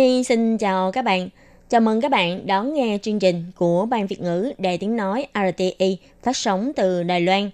[0.00, 1.28] Nhi xin chào các bạn.
[1.68, 5.26] Chào mừng các bạn đón nghe chương trình của Ban Việt ngữ Đài Tiếng Nói
[5.34, 7.50] RTI phát sóng từ Đài Loan.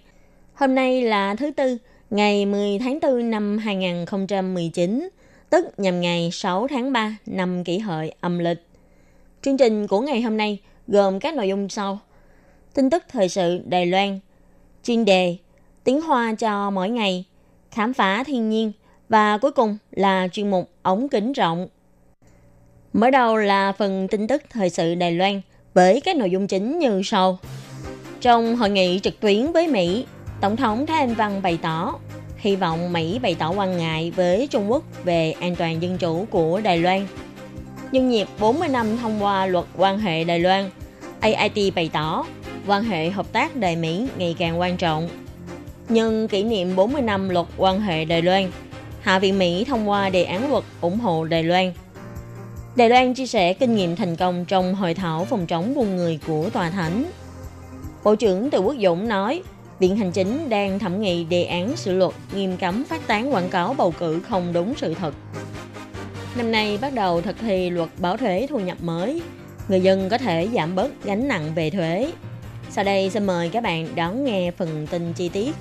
[0.53, 1.77] Hôm nay là thứ Tư,
[2.09, 5.09] ngày 10 tháng 4 năm 2019,
[5.49, 8.67] tức nhằm ngày 6 tháng 3 năm kỷ hợi âm lịch.
[9.41, 11.99] Chương trình của ngày hôm nay gồm các nội dung sau.
[12.73, 14.19] Tin tức thời sự Đài Loan,
[14.83, 15.35] chuyên đề,
[15.83, 17.25] tiếng Hoa cho mỗi ngày,
[17.71, 18.71] khám phá thiên nhiên
[19.09, 21.67] và cuối cùng là chuyên mục ống kính rộng.
[22.97, 25.41] Mở đầu là phần tin tức thời sự Đài Loan
[25.73, 27.39] với các nội dung chính như sau.
[28.21, 30.05] Trong hội nghị trực tuyến với Mỹ,
[30.41, 31.93] Tổng thống Thái Anh Văn bày tỏ
[32.37, 36.25] hy vọng Mỹ bày tỏ quan ngại với Trung Quốc về an toàn dân chủ
[36.29, 37.07] của Đài Loan.
[37.91, 40.69] Nhân dịp 40 năm thông qua luật quan hệ Đài Loan,
[41.19, 42.25] AIT bày tỏ
[42.67, 45.09] quan hệ hợp tác Đài Mỹ ngày càng quan trọng.
[45.89, 48.51] Nhân kỷ niệm 40 năm luật quan hệ Đài Loan,
[49.01, 51.73] Hạ viện Mỹ thông qua đề án luật ủng hộ Đài Loan–
[52.77, 56.19] Đài Loan chia sẻ kinh nghiệm thành công trong hội thảo phòng chống buôn người
[56.27, 57.05] của Tòa Thánh.
[58.03, 59.41] Bộ trưởng Từ Quốc Dũng nói,
[59.79, 63.49] Viện Hành Chính đang thẩm nghị đề án sửa luật nghiêm cấm phát tán quảng
[63.49, 65.13] cáo bầu cử không đúng sự thật.
[66.37, 69.21] Năm nay bắt đầu thực thi luật báo thuế thu nhập mới,
[69.67, 72.11] người dân có thể giảm bớt gánh nặng về thuế.
[72.69, 75.55] Sau đây xin mời các bạn đón nghe phần tin chi tiết.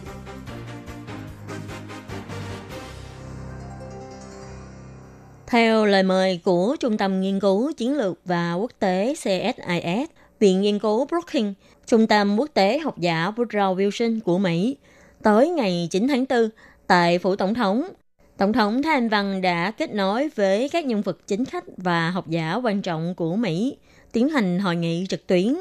[5.57, 10.09] Theo lời mời của Trung tâm Nghiên cứu Chiến lược và Quốc tế CSIS,
[10.41, 11.55] Viện Nghiên cứu Brookings,
[11.87, 14.77] Trung tâm Quốc tế học giả Woodrow Wilson của Mỹ,
[15.23, 16.49] tới ngày 9 tháng 4
[16.87, 17.89] tại Phủ Tổng thống,
[18.37, 22.11] Tổng thống Thái Anh Văn đã kết nối với các nhân vật chính khách và
[22.11, 23.77] học giả quan trọng của Mỹ
[24.13, 25.57] tiến hành hội nghị trực tuyến.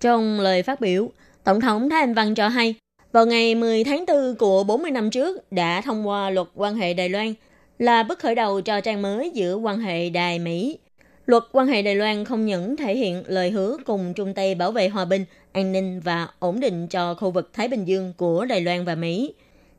[0.00, 1.10] Trong lời phát biểu,
[1.44, 2.74] Tổng thống Thái Anh Văn cho hay,
[3.12, 6.94] vào ngày 10 tháng 4 của 40 năm trước đã thông qua luật quan hệ
[6.94, 7.34] Đài Loan
[7.78, 10.78] là bước khởi đầu cho trang mới giữa quan hệ Đài Mỹ.
[11.26, 14.72] Luật quan hệ Đài Loan không những thể hiện lời hứa cùng chung tay bảo
[14.72, 18.44] vệ hòa bình, an ninh và ổn định cho khu vực Thái Bình Dương của
[18.44, 19.34] Đài Loan và Mỹ,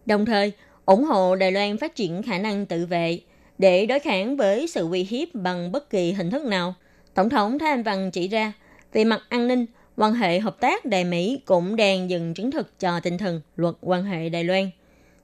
[0.06, 0.52] đồng thời
[0.86, 3.20] ủng hộ Đài Loan phát triển khả năng tự vệ
[3.58, 6.74] để đối kháng với sự uy hiếp bằng bất kỳ hình thức nào.
[7.14, 8.54] Tổng thống Thái Anh Văn chỉ ra,
[8.94, 9.66] về mặt an ninh,
[9.98, 13.76] quan hệ hợp tác Đài Mỹ cũng đang dừng chứng thực cho tinh thần luật
[13.82, 14.70] quan hệ Đài Loan.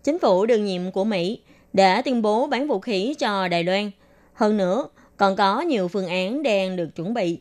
[0.04, 1.40] Chính phủ đương nhiệm của Mỹ
[1.74, 3.92] đã tuyên bố bán vũ khí cho Đài Loan.
[4.34, 4.88] Hơn nữa,
[5.18, 7.38] còn có nhiều phương án đang được chuẩn bị.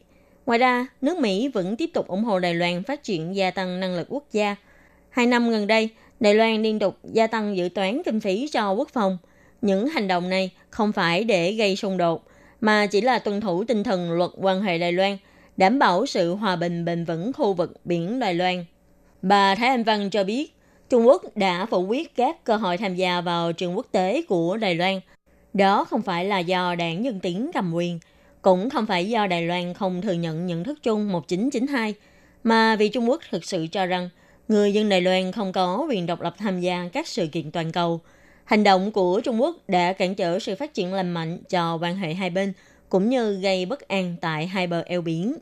[0.46, 3.80] Ngoài ra, nước Mỹ vẫn tiếp tục ủng hộ Đài Loan phát triển gia tăng
[3.80, 4.56] năng lực quốc gia.
[5.10, 5.88] Hai năm gần đây,
[6.20, 9.18] Đài Loan liên tục gia tăng dự toán kinh phí cho quốc phòng.
[9.62, 12.24] Những hành động này không phải để gây xung đột,
[12.60, 15.16] mà chỉ là tuân thủ tinh thần luật quan hệ Đài Loan,
[15.56, 18.64] đảm bảo sự hòa bình bền vững khu vực biển Đài Loan.
[19.22, 20.52] Bà Thái Anh Văn cho biết,
[20.88, 24.56] Trung Quốc đã phủ quyết các cơ hội tham gia vào trường quốc tế của
[24.56, 25.00] Đài Loan.
[25.54, 27.98] Đó không phải là do đảng Dân Tiến cầm quyền,
[28.42, 31.94] cũng không phải do Đài Loan không thừa nhận nhận thức chung 1992,
[32.44, 34.08] mà vì Trung Quốc thực sự cho rằng
[34.48, 37.72] người dân Đài Loan không có quyền độc lập tham gia các sự kiện toàn
[37.72, 38.00] cầu.
[38.44, 41.96] Hành động của Trung Quốc đã cản trở sự phát triển lành mạnh cho quan
[41.96, 42.52] hệ hai bên,
[42.88, 45.34] cũng như gây bất an tại hai bờ eo biển.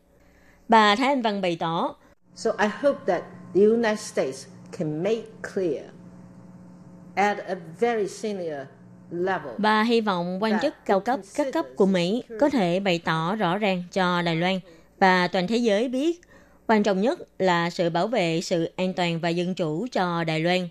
[0.68, 1.94] Bà Thái Anh Văn bày tỏ,
[2.34, 3.22] So I hope that
[3.54, 5.22] the United States can make
[5.54, 5.84] clear
[7.14, 8.66] at a very senior
[9.10, 9.52] level.
[9.58, 13.36] Bà hy vọng quan chức cao cấp các cấp của Mỹ có thể bày tỏ
[13.36, 14.60] rõ ràng cho Đài Loan
[14.98, 16.20] và toàn thế giới biết
[16.66, 20.40] quan trọng nhất là sự bảo vệ sự an toàn và dân chủ cho Đài
[20.40, 20.68] Loan.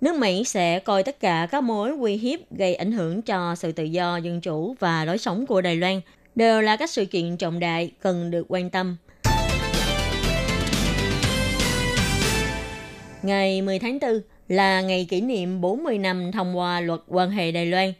[0.00, 3.72] Nước Mỹ sẽ coi tất cả các mối uy hiếp gây ảnh hưởng cho sự
[3.72, 6.00] tự do, dân chủ và lối sống của Đài Loan
[6.34, 8.96] đều là các sự kiện trọng đại cần được quan tâm
[13.24, 17.52] Ngày 10 tháng 4 là ngày kỷ niệm 40 năm thông qua luật quan hệ
[17.52, 17.92] Đài Loan.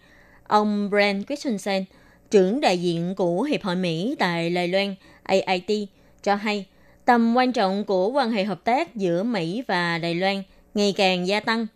[0.47, 1.85] Ông Brent Christensen,
[2.31, 5.89] trưởng đại diện của Hiệp hội Mỹ tại Đài Loan AIT,
[6.23, 6.67] cho hay
[7.05, 10.43] tầm quan trọng của quan hệ hợp tác giữa Mỹ và Đài Loan
[10.75, 11.67] ngày càng gia tăng.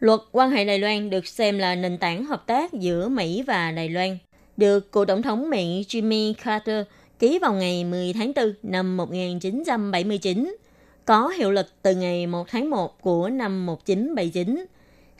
[0.00, 3.70] Luật quan hệ Đài Loan được xem là nền tảng hợp tác giữa Mỹ và
[3.70, 4.18] Đài Loan,
[4.56, 6.86] được cựu tổng thống Mỹ Jimmy Carter
[7.18, 10.56] ký vào ngày 10 tháng 4 năm 1979
[11.04, 14.64] có hiệu lực từ ngày 1 tháng 1 của năm 1979.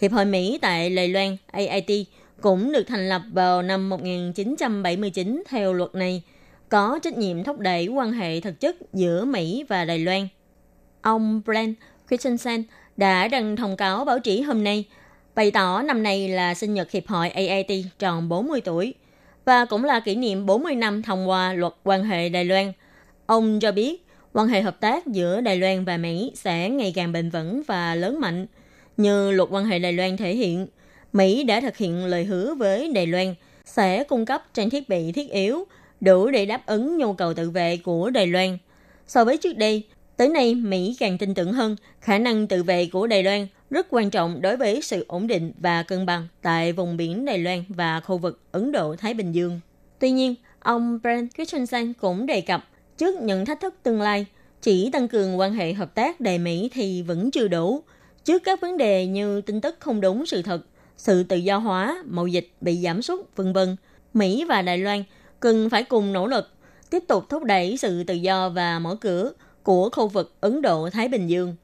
[0.00, 2.06] Hiệp hội Mỹ tại Đài Loan AIT
[2.40, 6.22] cũng được thành lập vào năm 1979 theo luật này,
[6.68, 10.28] có trách nhiệm thúc đẩy quan hệ thực chất giữa Mỹ và Đài Loan.
[11.02, 11.74] Ông Brent
[12.08, 12.62] Christensen
[12.96, 14.84] đã đăng thông cáo báo chí hôm nay,
[15.34, 18.94] bày tỏ năm nay là sinh nhật Hiệp hội AIT tròn 40 tuổi
[19.44, 22.72] và cũng là kỷ niệm 40 năm thông qua luật quan hệ Đài Loan.
[23.26, 27.12] Ông cho biết quan hệ hợp tác giữa Đài Loan và Mỹ sẽ ngày càng
[27.12, 28.46] bền vững và lớn mạnh.
[28.96, 30.66] Như luật quan hệ Đài Loan thể hiện,
[31.12, 33.34] Mỹ đã thực hiện lời hứa với Đài Loan
[33.64, 35.64] sẽ cung cấp trang thiết bị thiết yếu
[36.00, 38.58] đủ để đáp ứng nhu cầu tự vệ của Đài Loan.
[39.06, 39.82] So với trước đây,
[40.16, 43.86] tới nay Mỹ càng tin tưởng hơn khả năng tự vệ của Đài Loan rất
[43.90, 47.64] quan trọng đối với sự ổn định và cân bằng tại vùng biển Đài Loan
[47.68, 49.60] và khu vực Ấn Độ-Thái Bình Dương.
[49.98, 52.64] Tuy nhiên, ông Brent Christensen cũng đề cập
[53.02, 54.26] trước những thách thức tương lai,
[54.60, 57.82] chỉ tăng cường quan hệ hợp tác đầy Mỹ thì vẫn chưa đủ.
[58.24, 60.60] Trước các vấn đề như tin tức không đúng sự thật,
[60.96, 63.76] sự tự do hóa, mậu dịch bị giảm sút, vân vân,
[64.14, 65.04] Mỹ và Đài Loan
[65.40, 66.50] cần phải cùng nỗ lực
[66.90, 69.32] tiếp tục thúc đẩy sự tự do và mở cửa
[69.62, 71.56] của khu vực Ấn Độ-Thái Bình Dương.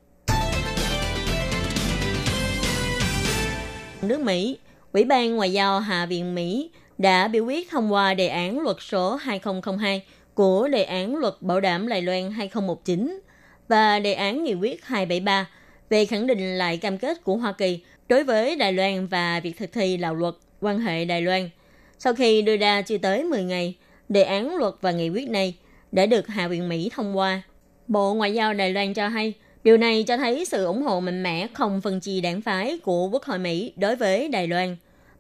[4.03, 4.59] Nước Mỹ,
[4.93, 8.77] Ủy ban Ngoại giao Hạ viện Mỹ đã biểu quyết thông qua đề án luật
[8.81, 10.03] số 2002
[10.39, 13.21] của đề án luật bảo đảm Đài Loan 2019
[13.69, 15.49] và đề án nghị quyết 273
[15.91, 19.59] về khẳng định lại cam kết của Hoa Kỳ đối với Đài Loan và việc
[19.59, 21.51] thực thi đạo luật quan hệ Đài Loan.
[21.99, 23.75] Sau khi đưa ra chưa tới 10 ngày,
[24.09, 25.55] đề án luật và nghị quyết này
[25.93, 27.43] đã được Hạ viện Mỹ thông qua.
[27.89, 29.33] Bộ Ngoại giao Đài Loan cho hay,
[29.65, 33.09] điều này cho thấy sự ủng hộ mạnh mẽ không phân chia đảng phái của
[33.09, 34.77] Quốc hội Mỹ đối với Đài Loan.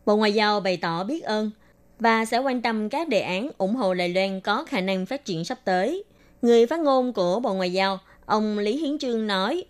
[0.06, 1.50] Bộ Ngoại giao bày tỏ biết ơn
[1.98, 5.24] và sẽ quan tâm các đề án ủng hộ Đài Loan có khả năng phát
[5.24, 6.04] triển sắp tới.
[6.42, 9.64] Người phát ngôn của Bộ Ngoại giao, ông Lý Hiến Trương nói,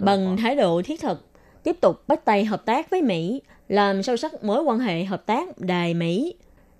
[0.00, 1.26] Bằng thái độ thiết thực,
[1.62, 5.26] tiếp tục bắt tay hợp tác với Mỹ, làm sâu sắc mối quan hệ hợp
[5.26, 6.34] tác Đài-Mỹ.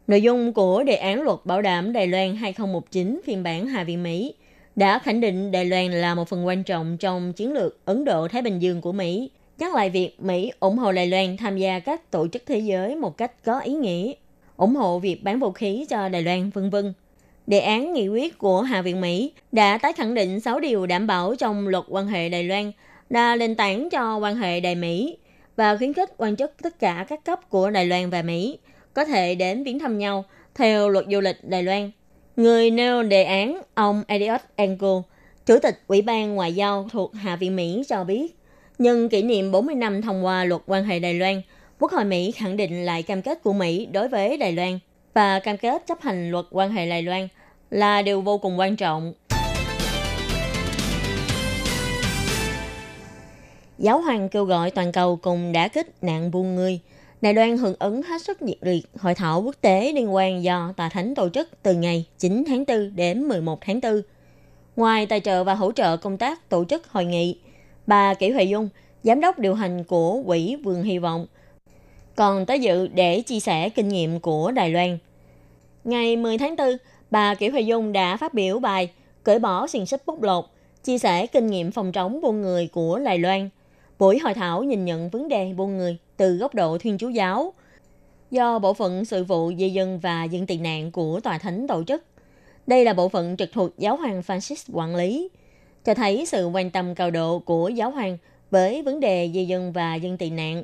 [0.07, 4.03] Nội dung của đề án luật bảo đảm Đài Loan 2019 phiên bản Hạ viện
[4.03, 4.35] Mỹ
[4.77, 8.43] đã khẳng định Đài Loan là một phần quan trọng trong chiến lược Ấn Độ-Thái
[8.43, 12.11] Bình Dương của Mỹ, nhắc lại việc Mỹ ủng hộ Đài Loan tham gia các
[12.11, 14.13] tổ chức thế giới một cách có ý nghĩa,
[14.57, 16.93] ủng hộ việc bán vũ khí cho Đài Loan, vân vân.
[17.47, 21.07] Đề án nghị quyết của Hạ viện Mỹ đã tái khẳng định 6 điều đảm
[21.07, 22.73] bảo trong luật quan hệ Đài Loan
[23.11, 25.19] là nền tảng cho quan hệ Đài Mỹ
[25.57, 28.59] và khuyến khích quan chức tất cả các cấp của Đài Loan và Mỹ
[28.95, 30.25] có thể đến viếng thăm nhau
[30.55, 31.91] theo luật du lịch Đài Loan.
[32.37, 34.99] Người nêu đề án, ông Elliot Engel,
[35.47, 38.37] Chủ tịch Ủy ban Ngoại giao thuộc Hạ viện Mỹ cho biết,
[38.79, 41.43] nhân kỷ niệm 40 năm thông qua luật quan hệ Đài Loan,
[41.79, 44.79] Quốc hội Mỹ khẳng định lại cam kết của Mỹ đối với Đài Loan
[45.15, 47.29] và cam kết chấp hành luật quan hệ Đài Loan
[47.71, 49.15] là điều vô cùng quan trọng.
[53.79, 56.81] Giáo hoàng kêu gọi toàn cầu cùng đã kích nạn buôn người.
[57.21, 60.73] Đài Loan hưởng ứng hết sức nhiệt liệt hội thảo quốc tế liên quan do
[60.77, 64.03] Tòa Thánh tổ chức từ ngày 9 tháng 4 đến 11 tháng 4.
[64.77, 67.39] Ngoài tài trợ và hỗ trợ công tác tổ chức hội nghị,
[67.87, 68.69] bà Kỷ Huệ Dung,
[69.03, 71.27] giám đốc điều hành của Quỹ Vườn Hy vọng,
[72.17, 74.99] còn tới dự để chia sẻ kinh nghiệm của Đài Loan.
[75.85, 76.77] Ngày 10 tháng 4,
[77.11, 78.91] bà Kỷ Huệ Dung đã phát biểu bài
[79.25, 80.45] cởi bỏ xiềng xích bút lột,
[80.85, 83.49] chia sẻ kinh nghiệm phòng chống buôn người của Đài Loan.
[83.99, 87.53] Buổi hội thảo nhìn nhận vấn đề buôn người từ góc độ Thiên Chúa Giáo,
[88.31, 91.85] do Bộ phận Sự vụ Di dân và Dân tị nạn của Tòa Thánh tổ
[91.85, 92.05] chức.
[92.67, 95.29] Đây là bộ phận trực thuộc Giáo hoàng Francis quản lý,
[95.87, 98.19] cho thấy sự quan tâm cao độ của Giáo hoàng
[98.51, 100.63] với vấn đề di dân và dân tị nạn.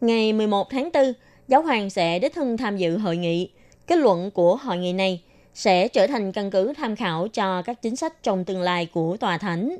[0.00, 1.12] Ngày 11 tháng 4,
[1.48, 3.50] Giáo hoàng sẽ đích thân tham dự hội nghị.
[3.86, 5.22] Kết luận của hội nghị này
[5.54, 9.16] sẽ trở thành căn cứ tham khảo cho các chính sách trong tương lai của
[9.16, 9.76] Tòa Thánh.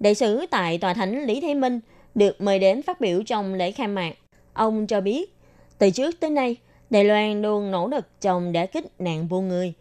[0.00, 1.80] Đại sứ tại Tòa Thánh Lý Thế Minh
[2.14, 4.12] được mời đến phát biểu trong lễ khai mạc.
[4.52, 5.34] Ông cho biết,
[5.78, 6.56] từ trước tới nay,
[6.90, 9.72] Đài Loan luôn nỗ lực trong đã kích nạn buôn người.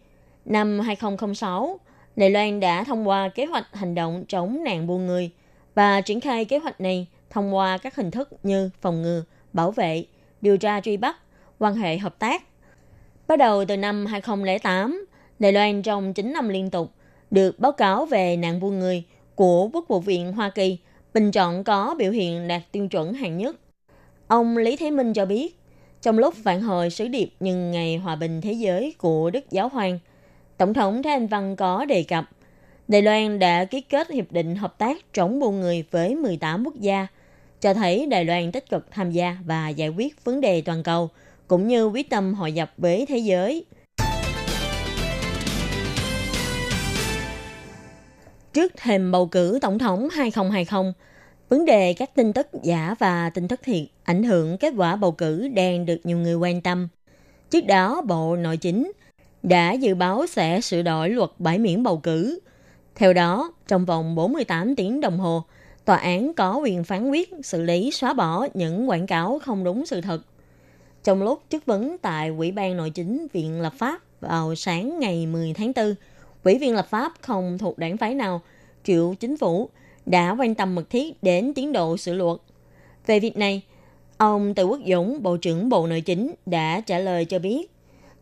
[0.46, 1.80] Năm 2006,
[2.20, 5.30] Đài Loan đã thông qua kế hoạch hành động chống nạn buôn người
[5.76, 9.24] và triển khai kế hoạch này thông qua các hình thức như phòng ngừa,
[9.54, 10.06] bảo vệ,
[10.42, 11.18] điều tra truy bắt,
[11.60, 12.44] quan hệ hợp tác.
[13.28, 15.06] Bắt đầu từ năm 2008,
[15.40, 16.92] Đài Loan trong 9 năm liên tục
[17.32, 19.04] được báo cáo về nạn buôn người
[19.36, 20.78] của Quốc vụ viện Hoa Kỳ
[21.14, 23.56] bình chọn có biểu hiện đạt tiêu chuẩn hạng nhất.
[24.28, 25.60] Ông Lý Thế Minh cho biết,
[26.02, 29.70] trong lúc phản hồi sứ điệp nhân ngày hòa bình thế giới của Đức Giáo
[29.70, 30.00] Hoàng,
[30.60, 32.30] Tổng thống Thái Anh Văn có đề cập
[32.88, 36.76] Đài Loan đã ký kết hiệp định hợp tác chống buôn người với 18 quốc
[36.76, 37.08] gia,
[37.62, 41.10] cho thấy Đài Loan tích cực tham gia và giải quyết vấn đề toàn cầu,
[41.48, 43.66] cũng như quyết tâm hội nhập với thế giới.
[48.54, 50.94] Trước thềm bầu cử tổng thống 2020,
[51.50, 55.12] Vấn đề các tin tức giả và tin tức thiệt ảnh hưởng kết quả bầu
[55.12, 56.88] cử đang được nhiều người quan tâm.
[57.50, 58.92] Trước đó, Bộ Nội chính
[59.44, 62.40] đã dự báo sẽ sửa đổi luật bãi miễn bầu cử.
[62.96, 65.44] Theo đó, trong vòng 48 tiếng đồng hồ,
[65.86, 69.86] tòa án có quyền phán quyết xử lý xóa bỏ những quảng cáo không đúng
[69.86, 70.22] sự thật.
[71.04, 75.26] Trong lúc chất vấn tại Ủy ban Nội chính Viện Lập pháp vào sáng ngày
[75.26, 75.96] 10 tháng 4,
[76.44, 78.42] Ủy viên lập pháp không thuộc đảng phái nào,
[78.84, 79.70] triệu chính phủ
[80.06, 82.38] đã quan tâm mật thiết đến tiến độ sửa luật.
[83.08, 83.62] Về việc này,
[84.18, 87.72] ông Từ Quốc Dũng, Bộ trưởng Bộ Nội chính đã trả lời cho biết,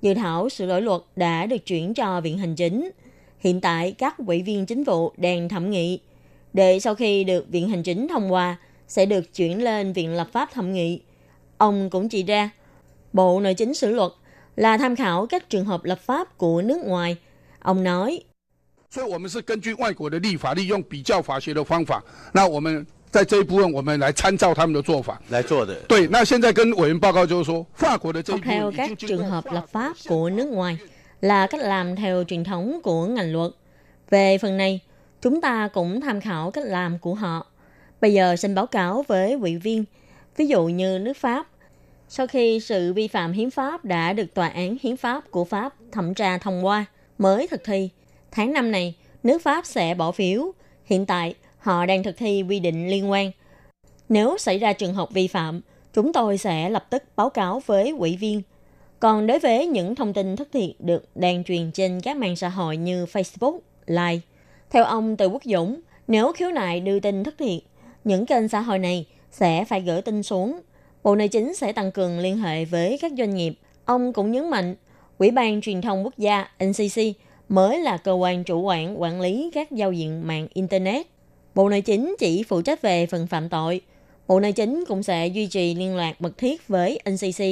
[0.06, 2.90] dự thảo sửa đổi luật đã được chuyển cho Viện Hành Chính.
[3.38, 6.00] Hiện tại, các ủy viên chính phủ đang thẩm nghị.
[6.52, 8.56] Để sau khi được Viện Hành Chính thông qua,
[8.88, 11.00] sẽ được chuyển lên Viện Lập pháp thẩm nghị.
[11.58, 12.50] Ông cũng chỉ ra,
[13.12, 14.12] Bộ Nội chính sửa luật
[14.56, 17.16] là tham khảo các trường hợp lập pháp của nước ngoài.
[17.58, 18.24] Ông nói,
[18.90, 22.02] 所以我们是根据外国的立法，利用比较法学的方法。
[22.34, 25.74] 那我们 在这一部分，我们来参照他们的做法来做的。
[25.88, 30.78] 对，那现在跟委员报告就是说，法国的这一 Học 部 theo 分已 các 经经 trường 过 hợp lập pháp của nước ngoài
[31.20, 33.50] là cách làm theo truyền thống của ngành luật.
[34.10, 34.80] Về phần này,
[35.22, 37.46] chúng ta cũng tham khảo cách làm của họ.
[38.00, 39.84] Bây giờ xin báo cáo với ủy viên,
[40.36, 41.46] ví dụ như nước Pháp.
[42.08, 45.74] Sau khi sự vi phạm hiến pháp đã được tòa án hiến pháp của Pháp
[45.92, 46.84] thẩm tra thông qua,
[47.18, 47.88] mới thực thi.
[48.30, 50.52] Tháng năm này, nước Pháp sẽ bỏ phiếu.
[50.84, 53.31] Hiện tại, họ đang thực thi quy định liên quan.
[54.09, 55.61] Nếu xảy ra trường hợp vi phạm,
[55.93, 58.41] chúng tôi sẽ lập tức báo cáo với ủy viên.
[58.99, 62.49] Còn đối với những thông tin thất thiệt được đàn truyền trên các mạng xã
[62.49, 64.19] hội như Facebook, Line,
[64.69, 67.59] theo ông Từ Quốc Dũng, nếu khiếu nại đưa tin thất thiệt,
[68.03, 70.59] những kênh xã hội này sẽ phải gửi tin xuống.
[71.03, 73.53] Bộ Nội chính sẽ tăng cường liên hệ với các doanh nghiệp.
[73.85, 74.75] Ông cũng nhấn mạnh,
[75.17, 77.01] Ủy ban Truyền thông Quốc gia NCC
[77.49, 81.07] mới là cơ quan chủ quản quản lý các giao diện mạng Internet.
[81.57, 83.81] Bộ Nội chính chỉ phụ trách về phần phạm tội.
[84.27, 87.43] Bộ Nội chính cũng sẽ duy trì liên lạc mật thiết với NCC.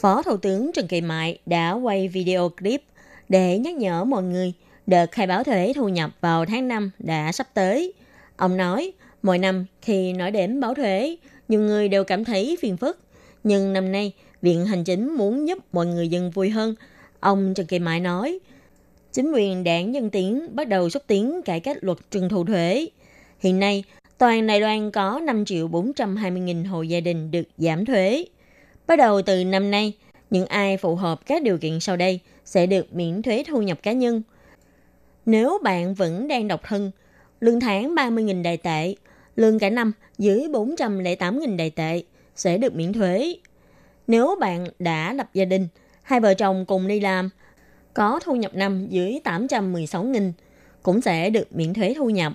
[0.00, 2.82] Phó Thủ tướng Trần Kỳ Mại đã quay video clip
[3.28, 4.52] để nhắc nhở mọi người
[4.86, 7.92] đợt khai báo thuế thu nhập vào tháng 5 đã sắp tới.
[8.36, 11.16] Ông nói, mỗi năm khi nói đến báo thuế,
[11.48, 12.98] nhiều người đều cảm thấy phiền phức.
[13.44, 14.12] Nhưng năm nay,
[14.42, 16.74] Viện Hành Chính muốn giúp mọi người dân vui hơn.
[17.20, 18.38] Ông Trần Kỳ Mại nói,
[19.16, 22.86] chính quyền đảng Dân Tiến bắt đầu xúc tiến cải cách luật trừng thu thuế.
[23.38, 23.84] Hiện nay,
[24.18, 28.24] toàn Đài Loan có 5 triệu 420 nghìn hộ gia đình được giảm thuế.
[28.86, 29.92] Bắt đầu từ năm nay,
[30.30, 33.78] những ai phù hợp các điều kiện sau đây sẽ được miễn thuế thu nhập
[33.82, 34.22] cá nhân.
[35.26, 36.90] Nếu bạn vẫn đang độc thân,
[37.40, 38.94] lương tháng 30.000 đại tệ,
[39.36, 42.02] lương cả năm dưới 408.000 đại tệ
[42.36, 43.36] sẽ được miễn thuế.
[44.06, 45.68] Nếu bạn đã lập gia đình,
[46.02, 47.30] hai vợ chồng cùng đi làm,
[47.96, 50.32] có thu nhập năm dưới 816.000
[50.82, 52.32] cũng sẽ được miễn thuế thu nhập.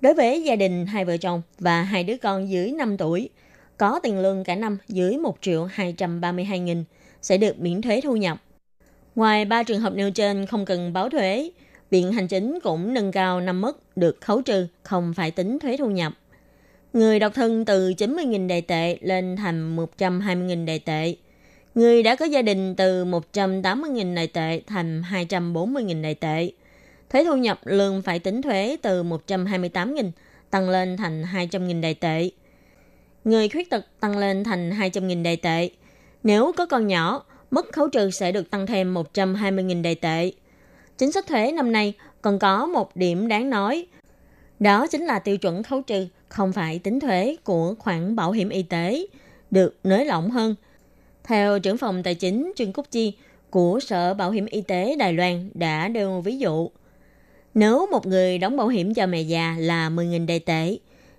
[0.00, 3.28] Đối với gia đình hai vợ chồng và hai đứa con dưới 5 tuổi,
[3.76, 6.84] có tiền lương cả năm dưới 1 triệu 232 nghìn
[7.22, 8.42] sẽ được miễn thuế thu nhập.
[9.14, 11.50] Ngoài ba trường hợp nêu trên không cần báo thuế,
[11.90, 15.76] Viện Hành Chính cũng nâng cao năm mức được khấu trừ không phải tính thuế
[15.76, 16.12] thu nhập.
[16.92, 21.14] Người độc thân từ 90.000 đại tệ lên thành 120.000 đại tệ.
[21.76, 26.50] Người đã có gia đình từ 180.000 đại tệ thành 240.000 đại tệ.
[27.10, 30.10] Thuế thu nhập lương phải tính thuế từ 128.000
[30.50, 32.30] tăng lên thành 200.000 đại tệ.
[33.24, 35.70] Người khuyết tật tăng lên thành 200.000 đại tệ.
[36.22, 40.32] Nếu có con nhỏ, mức khấu trừ sẽ được tăng thêm 120.000 đại tệ.
[40.98, 43.86] Chính sách thuế năm nay còn có một điểm đáng nói.
[44.60, 48.48] Đó chính là tiêu chuẩn khấu trừ không phải tính thuế của khoản bảo hiểm
[48.48, 49.06] y tế,
[49.50, 50.54] được nới lỏng hơn.
[51.26, 53.12] Theo trưởng phòng tài chính Trương Cúc Chi
[53.50, 56.70] của Sở Bảo hiểm Y tế Đài Loan đã đưa ví dụ.
[57.54, 60.76] Nếu một người đóng bảo hiểm cho mẹ già là 10.000 đại tệ,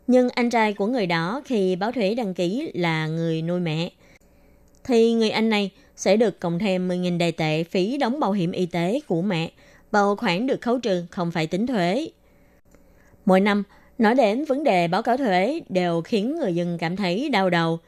[0.08, 3.90] nhưng anh trai của người đó khi báo thuế đăng ký là người nuôi mẹ,
[4.84, 8.52] thì người anh này sẽ được cộng thêm 10.000 đại tệ phí đóng bảo hiểm
[8.52, 9.52] y tế của mẹ
[9.92, 12.10] vào khoản được khấu trừ không phải tính thuế.
[13.26, 13.64] Mỗi năm,
[13.98, 17.80] nói đến vấn đề báo cáo thuế đều khiến người dân cảm thấy đau đầu.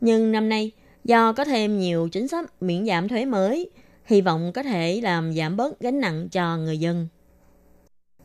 [0.00, 0.70] Nhưng năm nay,
[1.06, 3.70] do có thêm nhiều chính sách miễn giảm thuế mới,
[4.04, 7.08] hy vọng có thể làm giảm bớt gánh nặng cho người dân.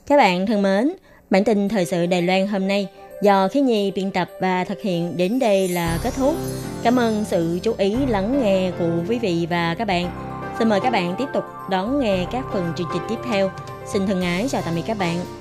[0.07, 0.91] Các bạn thân mến,
[1.29, 2.87] bản tin thời sự Đài Loan hôm nay
[3.21, 6.35] do Khí Nhi biên tập và thực hiện đến đây là kết thúc.
[6.83, 10.11] Cảm ơn sự chú ý lắng nghe của quý vị và các bạn.
[10.59, 13.51] Xin mời các bạn tiếp tục đón nghe các phần chương trình tiếp theo.
[13.93, 15.40] Xin thân ái chào tạm biệt các bạn.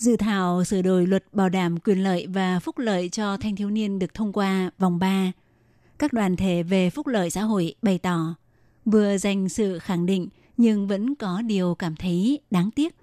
[0.00, 3.70] Dự thảo sửa đổi luật bảo đảm quyền lợi và phúc lợi cho thanh thiếu
[3.70, 5.32] niên được thông qua vòng 3.
[5.98, 8.34] Các đoàn thể về phúc lợi xã hội bày tỏ
[8.84, 12.94] vừa dành sự khẳng định nhưng vẫn có điều cảm thấy đáng tiếc.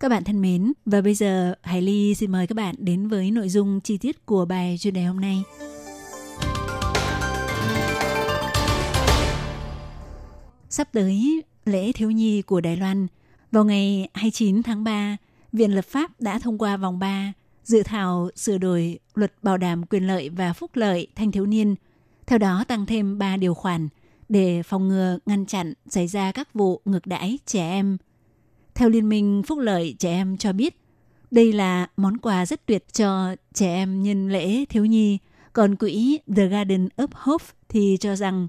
[0.00, 3.30] Các bạn thân mến, và bây giờ Hải Ly xin mời các bạn đến với
[3.30, 5.42] nội dung chi tiết của bài chuyên đề hôm nay.
[10.70, 13.06] Sắp tới lễ thiếu nhi của Đài Loan,
[13.52, 15.16] vào ngày 29 tháng 3,
[15.52, 17.32] Viện Lập pháp đã thông qua vòng 3
[17.64, 21.74] dự thảo sửa đổi luật bảo đảm quyền lợi và phúc lợi thanh thiếu niên.
[22.26, 23.88] Theo đó tăng thêm 3 điều khoản
[24.28, 27.96] để phòng ngừa ngăn chặn xảy ra các vụ ngược đãi trẻ em.
[28.74, 30.80] Theo Liên minh Phúc lợi trẻ em cho biết,
[31.30, 35.18] đây là món quà rất tuyệt cho trẻ em nhân lễ thiếu nhi.
[35.52, 38.48] Còn quỹ The Garden of Hope thì cho rằng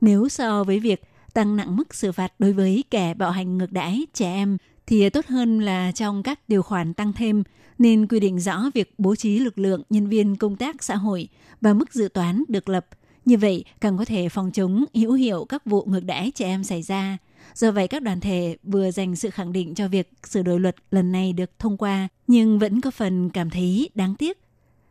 [0.00, 1.02] nếu so với việc
[1.34, 4.56] tăng nặng mức xử phạt đối với kẻ bạo hành ngược đãi trẻ em
[4.88, 7.42] thì tốt hơn là trong các điều khoản tăng thêm
[7.78, 11.28] nên quy định rõ việc bố trí lực lượng nhân viên công tác xã hội
[11.60, 12.86] và mức dự toán được lập.
[13.24, 16.64] Như vậy, càng có thể phòng chống hữu hiệu các vụ ngược đãi trẻ em
[16.64, 17.18] xảy ra.
[17.54, 20.76] Do vậy, các đoàn thể vừa dành sự khẳng định cho việc sửa đổi luật
[20.90, 24.38] lần này được thông qua, nhưng vẫn có phần cảm thấy đáng tiếc.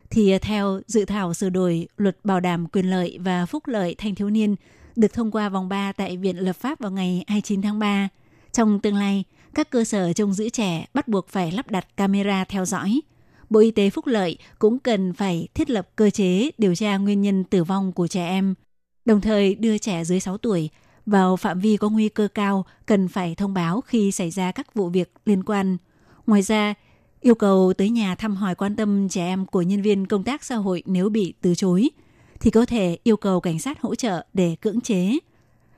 [0.10, 3.96] Thì à, theo dự thảo sửa đổi luật bảo đảm quyền lợi và phúc lợi
[3.98, 4.56] thanh thiếu niên
[4.96, 8.10] được thông qua vòng 3 tại Viện Lập pháp vào ngày 29 tháng 3.
[8.54, 9.24] Trong tương lai,
[9.58, 13.02] các cơ sở trông giữ trẻ bắt buộc phải lắp đặt camera theo dõi.
[13.50, 17.22] Bộ Y tế Phúc Lợi cũng cần phải thiết lập cơ chế điều tra nguyên
[17.22, 18.56] nhân tử vong của trẻ em,
[19.06, 20.70] đồng thời đưa trẻ dưới 6 tuổi
[21.06, 24.74] vào phạm vi có nguy cơ cao cần phải thông báo khi xảy ra các
[24.74, 25.78] vụ việc liên quan.
[26.28, 26.74] Ngoài ra,
[27.22, 30.44] yêu cầu tới nhà thăm hỏi quan tâm trẻ em của nhân viên công tác
[30.44, 31.90] xã hội nếu bị từ chối,
[32.40, 35.18] thì có thể yêu cầu cảnh sát hỗ trợ để cưỡng chế.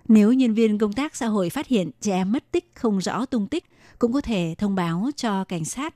[0.08, 3.25] Nếu nhân viên công tác xã hội phát hiện trẻ em mất tích không rõ
[3.25, 3.65] tung tích,
[3.99, 5.95] cũng có thể thông báo cho cảnh sát.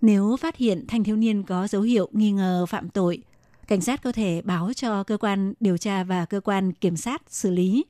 [0.00, 3.22] Nếu phát hiện thanh thiếu niên có dấu hiệu nghi ngờ phạm tội,
[3.68, 7.22] cảnh sát có thể báo cho cơ quan điều tra và cơ quan kiểm sát
[7.28, 7.84] xử lý.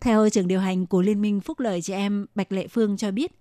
[0.00, 3.10] Theo trưởng điều hành của Liên minh Phúc lợi trẻ em Bạch Lệ Phương cho
[3.10, 3.32] biết,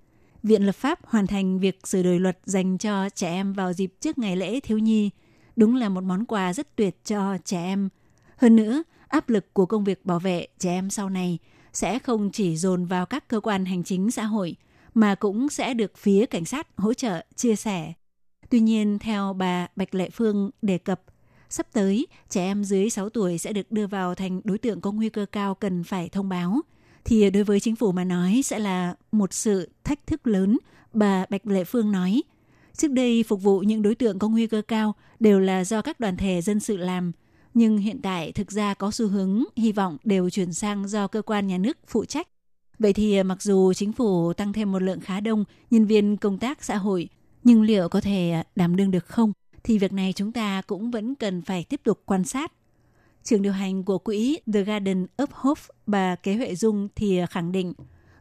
[0.43, 3.93] Viện Lập pháp hoàn thành việc sửa đổi luật dành cho trẻ em vào dịp
[3.99, 5.09] trước ngày lễ thiếu nhi
[5.55, 7.89] đúng là một món quà rất tuyệt cho trẻ em.
[8.37, 11.37] Hơn nữa, áp lực của công việc bảo vệ trẻ em sau này
[11.73, 14.55] sẽ không chỉ dồn vào các cơ quan hành chính xã hội
[14.93, 17.93] mà cũng sẽ được phía cảnh sát hỗ trợ chia sẻ.
[18.49, 21.01] Tuy nhiên, theo bà Bạch Lệ Phương đề cập,
[21.49, 24.91] sắp tới trẻ em dưới 6 tuổi sẽ được đưa vào thành đối tượng có
[24.91, 26.61] nguy cơ cao cần phải thông báo.
[27.05, 30.57] Thì đối với chính phủ mà nói sẽ là một sự thách thức lớn,
[30.93, 32.21] bà Bạch Lệ Phương nói.
[32.77, 35.99] Trước đây phục vụ những đối tượng có nguy cơ cao đều là do các
[35.99, 37.11] đoàn thể dân sự làm–
[37.53, 41.21] nhưng hiện tại thực ra có xu hướng hy vọng đều chuyển sang do cơ
[41.21, 42.27] quan nhà nước phụ trách.
[42.79, 46.17] Vậy thì à, mặc dù chính phủ tăng thêm một lượng khá đông nhân viên
[46.17, 47.09] công tác xã hội,
[47.43, 49.33] nhưng liệu có thể à, đảm đương được không?
[49.63, 52.51] Thì việc này chúng ta cũng vẫn cần phải tiếp tục quan sát.
[53.23, 57.25] Trường điều hành của quỹ The Garden of Hope, bà Kế Huệ Dung thì à,
[57.25, 57.73] khẳng định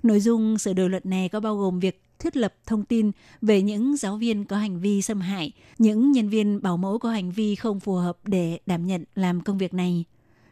[0.03, 3.11] nội dung sửa đổi luật này có bao gồm việc thiết lập thông tin
[3.43, 7.11] về những giáo viên có hành vi xâm hại, những nhân viên bảo mẫu có
[7.11, 10.05] hành vi không phù hợp để đảm nhận làm công việc này.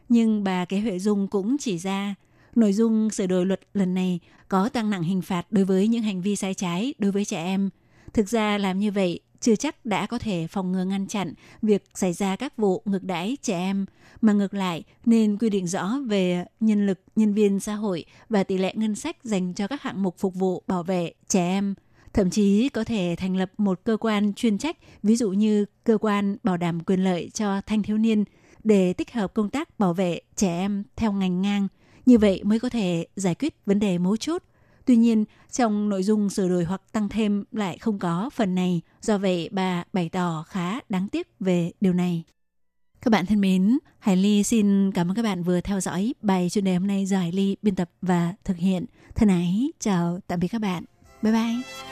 [0.09, 2.15] Nhưng bà Kế Huệ Dung cũng chỉ ra,
[2.55, 6.01] nội dung sửa đổi luật lần này có tăng nặng hình phạt đối với những
[6.03, 7.69] hành vi sai trái đối với trẻ em.
[8.13, 11.83] Thực ra làm như vậy chưa chắc đã có thể phòng ngừa ngăn chặn việc
[11.93, 13.85] xảy ra các vụ ngược đãi trẻ em,
[14.21, 18.43] mà ngược lại nên quy định rõ về nhân lực, nhân viên xã hội và
[18.43, 21.75] tỷ lệ ngân sách dành cho các hạng mục phục vụ bảo vệ trẻ em.
[22.13, 25.97] Thậm chí có thể thành lập một cơ quan chuyên trách, ví dụ như cơ
[25.97, 28.23] quan bảo đảm quyền lợi cho thanh thiếu niên
[28.63, 31.67] để tích hợp công tác bảo vệ trẻ em theo ngành ngang.
[32.05, 34.43] Như vậy mới có thể giải quyết vấn đề mấu chốt
[34.85, 38.81] Tuy nhiên, trong nội dung sửa đổi hoặc tăng thêm lại không có phần này,
[39.01, 42.23] do vậy bà bày tỏ khá đáng tiếc về điều này.
[43.01, 46.49] Các bạn thân mến, Hải Ly xin cảm ơn các bạn vừa theo dõi bài
[46.49, 48.85] chuyên đề hôm nay do Hải Ly biên tập và thực hiện.
[49.15, 50.83] Thân ái, chào tạm biệt các bạn.
[51.21, 51.90] Bye bye.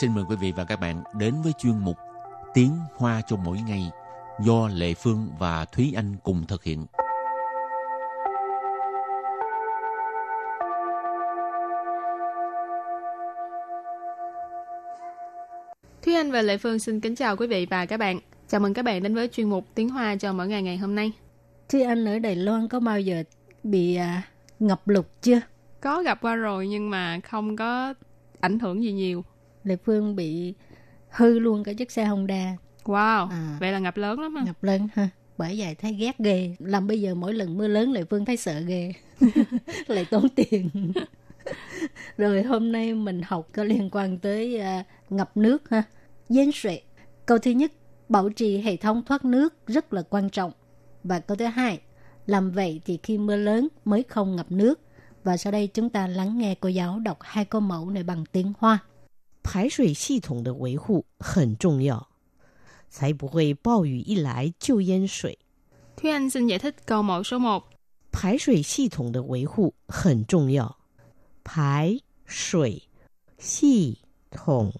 [0.00, 1.96] Xin mời quý vị và các bạn đến với chuyên mục
[2.54, 3.90] Tiếng Hoa cho mỗi ngày
[4.40, 6.86] do Lệ Phương và Thúy Anh cùng thực hiện.
[16.02, 18.20] Thúy Anh và Lệ Phương xin kính chào quý vị và các bạn.
[18.48, 20.94] Chào mừng các bạn đến với chuyên mục Tiếng Hoa cho mỗi ngày ngày hôm
[20.94, 21.12] nay.
[21.68, 23.22] Thúy Anh ở Đài Loan có bao giờ
[23.62, 24.22] bị à,
[24.58, 25.40] ngập lụt chưa?
[25.80, 27.94] Có gặp qua rồi nhưng mà không có
[28.40, 29.24] ảnh hưởng gì nhiều.
[29.64, 30.54] Lệ Phương bị
[31.10, 32.56] hư luôn cả chiếc xe Honda.
[32.84, 33.56] Wow, À.
[33.60, 34.42] vậy là ngập lớn lắm ha.
[34.44, 35.08] Ngập lên ha.
[35.38, 36.56] Bởi vậy thấy ghét ghê.
[36.58, 38.92] Làm bây giờ mỗi lần mưa lớn Lệ Phương thấy sợ ghê.
[39.86, 40.92] Lại tốn tiền.
[42.16, 45.82] Rồi hôm nay mình học có liên quan tới à, ngập nước ha.
[46.28, 46.82] Yên 水.
[47.26, 47.72] Câu thứ nhất,
[48.08, 50.52] bảo trì hệ thống thoát nước rất là quan trọng.
[51.04, 51.80] Và câu thứ hai,
[52.26, 54.80] làm vậy thì khi mưa lớn mới không ngập nước.
[55.24, 58.24] Và sau đây chúng ta lắng nghe cô giáo đọc hai câu mẫu này bằng
[58.32, 58.78] tiếng Hoa.
[59.47, 62.07] 排水系统的维护很重要，
[62.89, 65.37] 才不会暴雨一来就淹水。
[65.95, 67.63] Thúy Anh xin giải thích câu mẫu số 1.
[68.11, 70.77] 排水系统的维护很重要。
[71.43, 72.83] 排水
[73.37, 73.99] 系
[74.31, 74.71] 统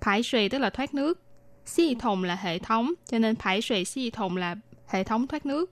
[0.00, 1.20] Thải suy tức là thoát nước.
[1.66, 5.46] Xi thùng là hệ thống, cho nên thải suy xi thùng là hệ thống thoát
[5.46, 5.70] nước.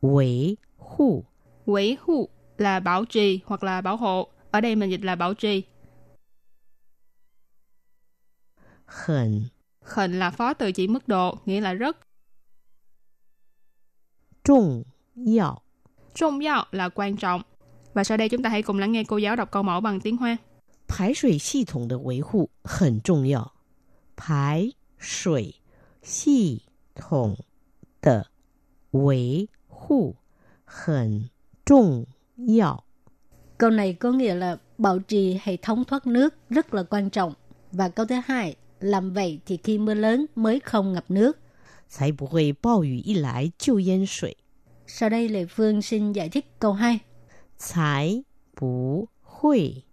[0.00, 1.24] 维护
[1.66, 4.28] Quỹ hụ là bảo trì hoặc là bảo hộ.
[4.50, 5.62] Ở đây mình dịch là bảo trì.
[8.86, 9.48] 很
[9.80, 11.96] Khẩn là phó từ chỉ mức độ, nghĩa là rất.
[14.44, 15.62] 重要。
[16.14, 17.42] Trung yao là quan trọng.
[17.94, 20.00] Và sau đây chúng ta hãy cùng lắng nghe cô giáo đọc câu mẫu bằng
[20.00, 20.36] tiếng Hoa.
[20.86, 23.54] 排水系统的维护很重要。
[24.16, 25.56] 排水
[26.02, 26.62] 系
[26.94, 27.36] 统
[28.00, 28.30] 的
[28.90, 30.16] 维护
[30.64, 31.30] 很
[31.64, 32.84] 重要。
[33.58, 37.32] Câu này có nghĩa là bảo trì hệ thống thoát nước rất là quan trọng.
[37.72, 41.38] Và câu thứ hai, làm vậy thì khi mưa lớn mới không ngập nước.
[41.88, 44.36] 才不会暴雨一来就淹水。
[44.86, 47.00] Sau đây Lệ Phương xin giải thích câu 2.
[47.58, 49.84] 才不会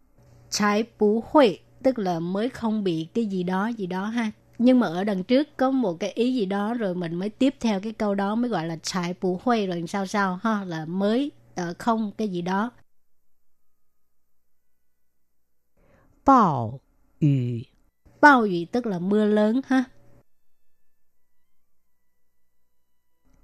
[0.49, 4.31] Trái bú huệ tức là mới không bị cái gì đó gì đó ha.
[4.57, 7.55] Nhưng mà ở đằng trước có một cái ý gì đó rồi mình mới tiếp
[7.59, 10.85] theo cái câu đó mới gọi là trái bú huệ rồi sao sao ha là
[10.85, 12.71] mới ờ, không cái gì đó.
[16.26, 16.80] bào
[17.20, 17.28] yu.
[18.20, 19.84] Bào yu tức là mưa lớn ha.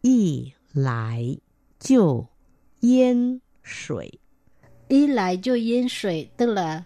[0.03, 1.37] Y lại
[1.81, 2.27] chiều
[2.81, 4.11] yên sủy.
[4.89, 6.83] Y lại chiều yên sủy tức là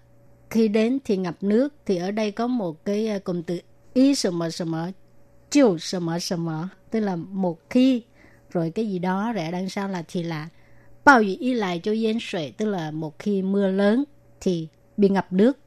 [0.51, 3.61] khi đến thì ngập nước thì ở đây có một cái à, cụm từ
[3.95, 4.91] y sờ mờ sờ mờ
[5.51, 8.03] chiều sờ mờ sờ mờ tức là một khi
[8.51, 10.49] rồi cái gì đó rẽ ở đằng sau là thì là
[11.05, 14.05] bao dụ y lại cho yên sợi tức là một khi mưa lớn
[14.41, 15.59] thì bị ngập nước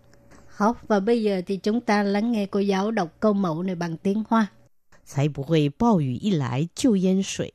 [0.59, 3.75] Học và bây giờ thì chúng ta lắng nghe cô giáo đọc câu mẫu này
[3.75, 4.47] bằng tiếng Hoa.
[5.07, 7.53] 才不会暴雨一来就淹水，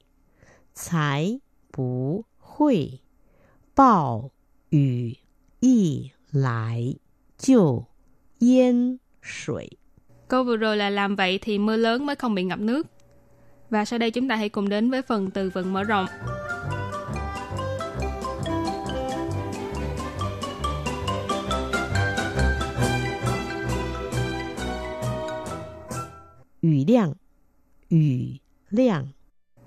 [0.76, 1.40] 才
[1.72, 3.00] 不会
[3.74, 4.30] 暴
[4.70, 5.18] 雨
[5.60, 6.98] 一来
[7.38, 7.86] 就
[8.40, 9.78] 淹水。
[10.28, 12.88] Câu vừa rồi là làm vậy thì mưa lớn mới không bị ngập nước.
[13.70, 16.06] Và sau đây chúng ta hãy cùng đến với phần từ vựng mở rộng.
[26.84, 27.16] 雨量，
[27.90, 29.14] 雨量，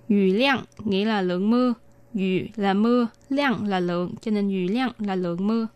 [0.09, 1.75] Yu lượng nghĩa là lượng mưa.
[2.15, 5.69] Yu là mưa, lượng là lượng, cho nên yu lượng là lượng mưa.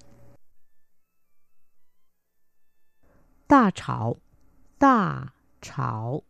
[3.48, 4.16] 大潮，
[4.78, 5.32] 大
[5.62, 6.20] 潮，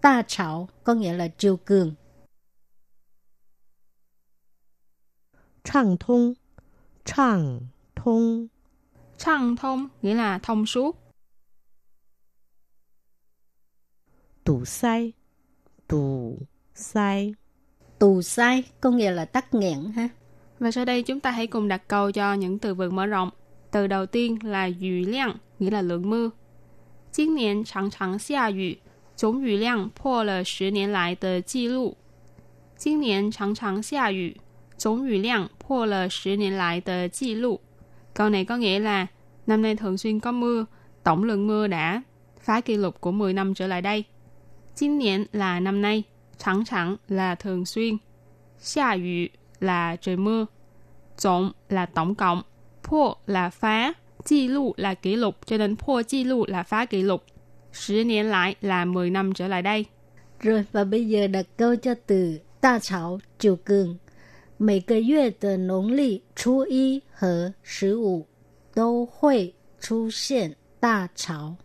[0.00, 1.94] Ta chảo có nghĩa là triều cường.
[5.64, 6.34] 畅通，
[7.04, 8.48] 畅通，
[9.18, 10.96] Trăng thông nghĩa là thông suốt.
[14.46, 15.12] 堵塞，
[15.88, 16.38] 堵
[16.74, 17.34] 塞，
[17.98, 20.08] Tù sai có nghĩa là tắc nghẽn ha.
[20.58, 23.30] Và sau đây chúng ta hãy cùng đặt câu cho những từ vựng mở rộng.
[23.70, 26.30] Từ đầu tiên là yu lượng, nghĩa là lượng mưa.
[27.12, 28.78] 今年常常下雨，
[29.16, 31.96] 总雨量破了十年来的记录。
[32.76, 34.36] 今年常常下雨，
[34.76, 37.60] 总雨量破了十年来的记录。
[38.14, 39.06] Câu này có nghĩa là
[39.46, 40.66] năm nay thường xuyên có mưa,
[41.04, 42.02] tổng lượng mưa đã
[42.40, 44.04] phá kỷ lục của 10 năm trở lại đây.
[44.76, 46.02] 今年 là năm nay,
[46.38, 47.98] 常常 là thường xuyên,
[48.58, 50.46] 下雨 là trời mưa,
[51.22, 52.42] tổng là tổng cộng,
[52.82, 53.94] 破 là phá,
[54.24, 57.24] 记录 là kỷ lục, cho nên 破记录 là phá kỷ lục.
[57.88, 59.84] 10 niên lại là 10 năm trở lại đây.
[60.40, 63.98] Rồi và bây giờ đặt câu cho từ ta chảo triều cường.
[64.58, 68.28] 每个月的农历初一和十五
[68.72, 71.56] 都会 出现大潮。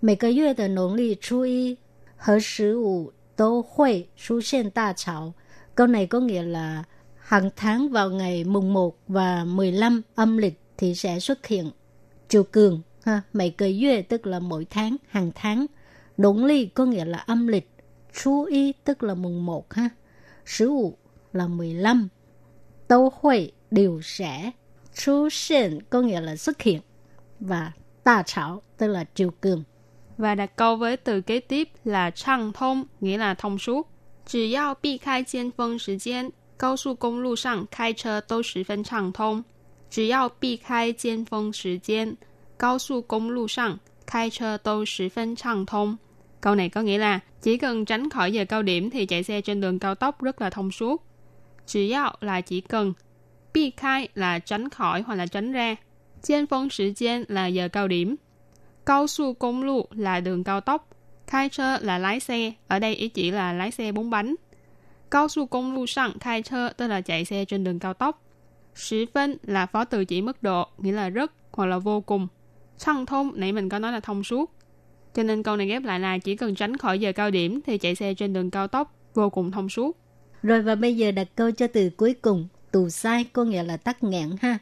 [0.00, 1.78] 每个月的农历初一
[2.20, 5.32] 和十五都会出现大潮.
[5.74, 6.84] Câu này có nghĩa là
[7.16, 11.70] hàng tháng vào ngày mùng 1 và 15 âm lịch thì sẽ xuất hiện
[12.28, 12.82] triều cường.
[13.04, 15.66] Ha, mấy cái月 tức là mỗi tháng, hàng tháng.
[16.16, 17.70] Nông lịch có nghĩa là âm lịch.
[18.12, 19.88] Chú y tức là mùng 1 ha.
[20.58, 20.92] 15
[21.32, 22.08] là 15.
[22.88, 24.50] Đâu hội đều sẽ
[24.92, 26.80] xuất hiện có nghĩa là xuất hiện
[27.40, 27.72] và
[28.04, 29.64] đa trảo tức là triều cường.
[30.20, 33.88] Và đặt câu với từ kế tiếp là畅通, nghĩa là thông suốt.
[34.26, 39.44] Chỉ 要避开尖峰时间，高速公路上开车都十分畅通。
[39.90, 42.16] 只要避开尖峰时间，
[42.58, 45.96] 高速公路上开车都十分畅通.
[46.40, 49.40] Câu này có nghĩa là chỉ cần tránh khỏi giờ cao điểm thì chạy xe
[49.40, 51.02] trên đường cao tốc rất là thông suốt.
[51.66, 52.92] Chỉ 要 là chỉ cần,
[53.54, 55.76] bi khai là tránh khỏi hoặc là tránh ra.
[56.22, 58.16] Trên phong thời gian là giờ cao điểm.
[58.85, 60.87] Cao su công lu là đường cao tốc.
[61.27, 64.35] Khai chơ là lái xe, ở đây ý chỉ là lái xe bốn bánh.
[65.11, 68.23] Cao su công lu sang khai chơ tức là chạy xe trên đường cao tốc.
[68.75, 72.27] Sử phân là phó từ chỉ mức độ, nghĩa là rất hoặc là vô cùng.
[72.77, 74.51] Sang thông, nãy mình có nói là thông suốt.
[75.13, 77.77] Cho nên câu này ghép lại là chỉ cần tránh khỏi giờ cao điểm thì
[77.77, 79.97] chạy xe trên đường cao tốc vô cùng thông suốt.
[80.43, 83.77] Rồi và bây giờ đặt câu cho từ cuối cùng, tù sai có nghĩa là
[83.77, 84.57] tắc nghẽn ha.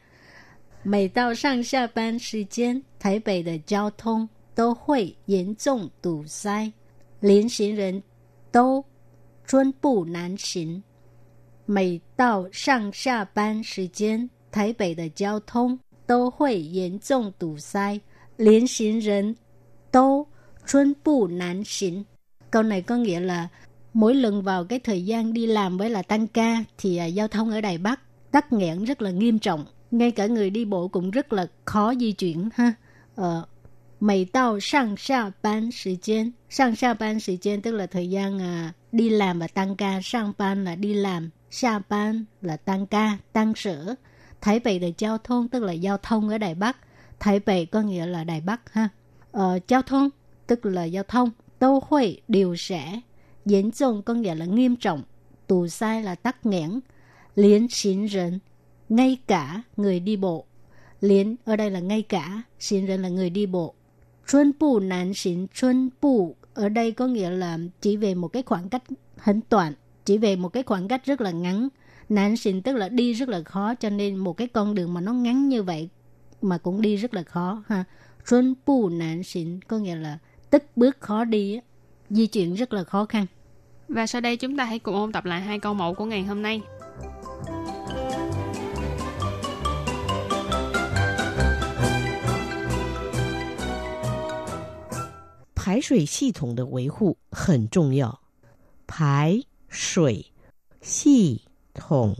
[0.82, 6.72] 每到上下班时间，台北的交通都会严重堵塞，
[7.20, 8.02] 连行人
[8.50, 8.84] 都
[9.46, 10.82] 寸步难行。
[11.66, 17.98] 每到上下班时间，台北的交通都会严重堵塞，
[18.36, 19.34] 连行人
[19.90, 20.26] 都
[20.66, 22.04] 寸步难行.
[22.50, 23.48] Câu này có nghĩa là
[23.92, 27.28] mỗi lần vào cái thời gian đi làm với là tăng ca thì à, giao
[27.28, 28.00] thông ở Đài Bắc
[28.30, 31.93] tắc nghẽn rất là nghiêm trọng ngay cả người đi bộ cũng rất là khó
[31.99, 32.73] di chuyển ha.
[33.15, 33.45] Ờ,
[33.99, 38.09] mày tao sang xa ban thời gian sang xa ban thời gian tức là thời
[38.09, 39.99] gian à, đi làm và tăng ca.
[40.03, 43.95] Sang ban là đi làm xa ban là tăng ca tăng sở.
[44.41, 46.77] Thái Bắc là giao thông tức là giao thông ở Đài Bắc.
[47.19, 48.89] Thái Bắc có nghĩa là Đài Bắc ha.
[49.31, 50.09] Ờ, giao thông
[50.47, 51.29] tức là giao thông.
[51.59, 53.01] Tô hội điều sẽ.
[53.45, 55.03] Diễn trọng có nghĩa là nghiêm trọng.
[55.47, 56.79] Tù sai là tắc nghẽn.
[57.35, 58.39] Liên chính rừng
[58.89, 60.45] ngay cả người đi bộ.
[61.01, 63.73] Liên ở đây là ngay cả, xin rần là người đi bộ.
[64.27, 68.43] Chuân bù nán xin chuân bù ở đây có nghĩa là chỉ về một cái
[68.43, 68.83] khoảng cách
[69.17, 69.73] hến toàn,
[70.05, 71.67] chỉ về một cái khoảng cách rất là ngắn.
[72.09, 75.01] Nán xin tức là đi rất là khó cho nên một cái con đường mà
[75.01, 75.89] nó ngắn như vậy
[76.41, 77.83] mà cũng đi rất là khó ha.
[78.29, 80.17] Chuân bù nán xin có nghĩa là
[80.49, 81.59] tức bước khó đi,
[82.09, 83.25] di chuyển rất là khó khăn.
[83.87, 86.23] Và sau đây chúng ta hãy cùng ôn tập lại hai câu mẫu của ngày
[86.23, 86.61] hôm nay.
[95.78, 98.20] 排水系统的维护很重要。
[98.86, 100.32] 排水
[100.80, 102.16] 系统，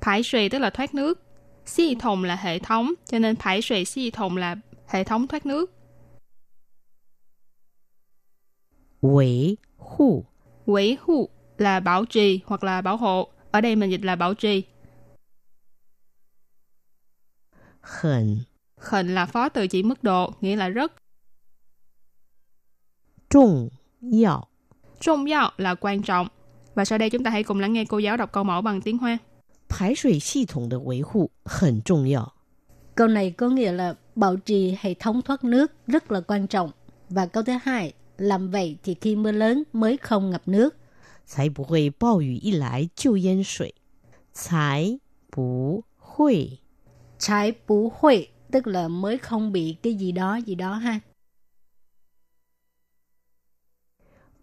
[0.00, 1.20] 排水 tức là thoát nước,
[1.64, 5.70] xi thùng là hệ thống, cho nên 排水系统 là hệ thống thoát nước.
[9.00, 10.26] 维护，
[10.66, 13.28] 维护 là bảo trì hoặc là bảo hộ.
[13.50, 14.64] Ở đây mình dịch là bảo trì.
[17.80, 18.44] 很
[18.76, 20.92] Khẩn là phó từ chỉ mức độ, nghĩa là rất.
[23.28, 24.48] 重要。
[25.00, 26.28] Trọng yếu là quan trọng.
[26.74, 28.80] Và sau đây chúng ta hãy cùng lắng nghe cô giáo đọc câu mẫu bằng
[28.80, 29.18] tiếng Hoa.
[29.68, 32.34] 排水系统的维护很重要。
[32.94, 36.70] Câu này có nghĩa là bảo trì hệ thống thoát nước rất là quan trọng.
[37.08, 40.76] Và câu thứ hai, làm vậy thì khi mưa lớn mới không ngập nước.
[41.24, 43.74] 才不会暴雨一来就淹水。
[44.34, 44.98] 才
[45.30, 46.58] 不会
[47.18, 51.00] Trái bú huệ tức là mới không bị cái gì đó gì đó ha.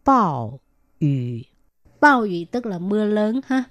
[0.03, 0.59] 暴
[0.99, 1.43] 雨
[1.99, 3.63] Bao雨tức là mưa lớn ha.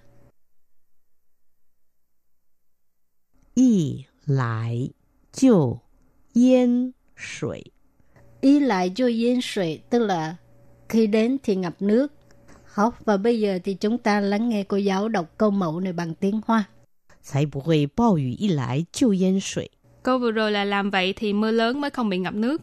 [3.55, 4.91] 一来
[5.33, 5.81] 就
[6.35, 7.73] 淹水。
[8.41, 10.37] Ý lại cho yên水tức là
[10.89, 12.13] khi đến thì ngập nước.
[12.65, 15.93] Học và bây giờ thì chúng ta lắng nghe cô giáo đọc câu mẫu này
[15.93, 16.65] bằng tiếng Hoa.
[17.23, 19.71] 才不会暴雨一来就淹水。
[20.03, 22.63] Câu vừa rồi là làm vậy thì mưa lớn mới không bị ngập nước.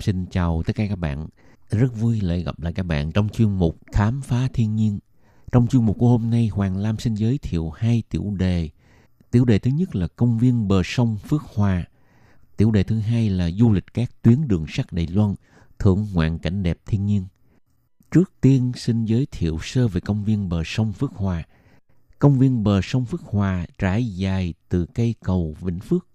[0.00, 1.28] Xin chào tất cả các bạn.
[1.70, 4.98] Rất vui lại gặp lại các bạn trong chuyên mục Khám phá thiên nhiên.
[5.52, 8.68] Trong chuyên mục của hôm nay, Hoàng Lam xin giới thiệu hai tiểu đề.
[9.30, 11.84] Tiểu đề thứ nhất là công viên bờ sông Phước Hòa.
[12.56, 15.34] Tiểu đề thứ hai là du lịch các tuyến đường sắt Đài Loan,
[15.78, 17.24] thưởng ngoạn cảnh đẹp thiên nhiên.
[18.10, 21.42] Trước tiên xin giới thiệu sơ về công viên bờ sông Phước Hòa.
[22.18, 26.06] Công viên bờ sông Phước Hòa trải dài từ cây cầu Vĩnh Phước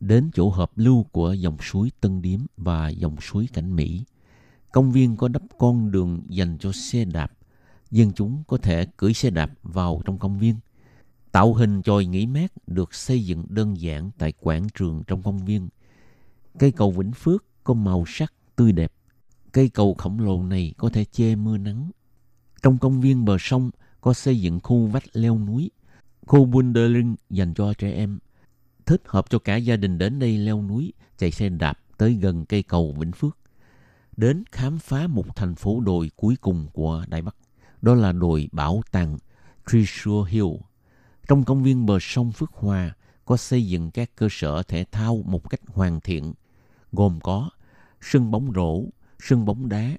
[0.00, 4.04] đến chỗ hợp lưu của dòng suối Tân Điếm và dòng suối Cảnh Mỹ.
[4.72, 7.32] Công viên có đắp con đường dành cho xe đạp.
[7.90, 10.56] Dân chúng có thể cưỡi xe đạp vào trong công viên.
[11.32, 15.44] Tạo hình chòi nghỉ mát được xây dựng đơn giản tại quảng trường trong công
[15.44, 15.68] viên.
[16.58, 18.92] Cây cầu Vĩnh Phước có màu sắc tươi đẹp.
[19.52, 21.90] Cây cầu khổng lồ này có thể che mưa nắng.
[22.62, 25.70] Trong công viên bờ sông có xây dựng khu vách leo núi,
[26.26, 28.18] khu bouldering dành cho trẻ em
[28.86, 32.44] thích hợp cho cả gia đình đến đây leo núi, chạy xe đạp tới gần
[32.44, 33.38] cây cầu Vĩnh Phước.
[34.16, 37.36] Đến khám phá một thành phố đồi cuối cùng của Đài Bắc.
[37.82, 39.18] Đó là đồi bảo tàng
[39.70, 40.46] Treasure Hill.
[41.28, 42.94] Trong công viên bờ sông Phước Hòa
[43.24, 46.34] có xây dựng các cơ sở thể thao một cách hoàn thiện,
[46.92, 47.50] gồm có
[48.00, 48.84] sân bóng rổ,
[49.18, 49.96] sân bóng đá,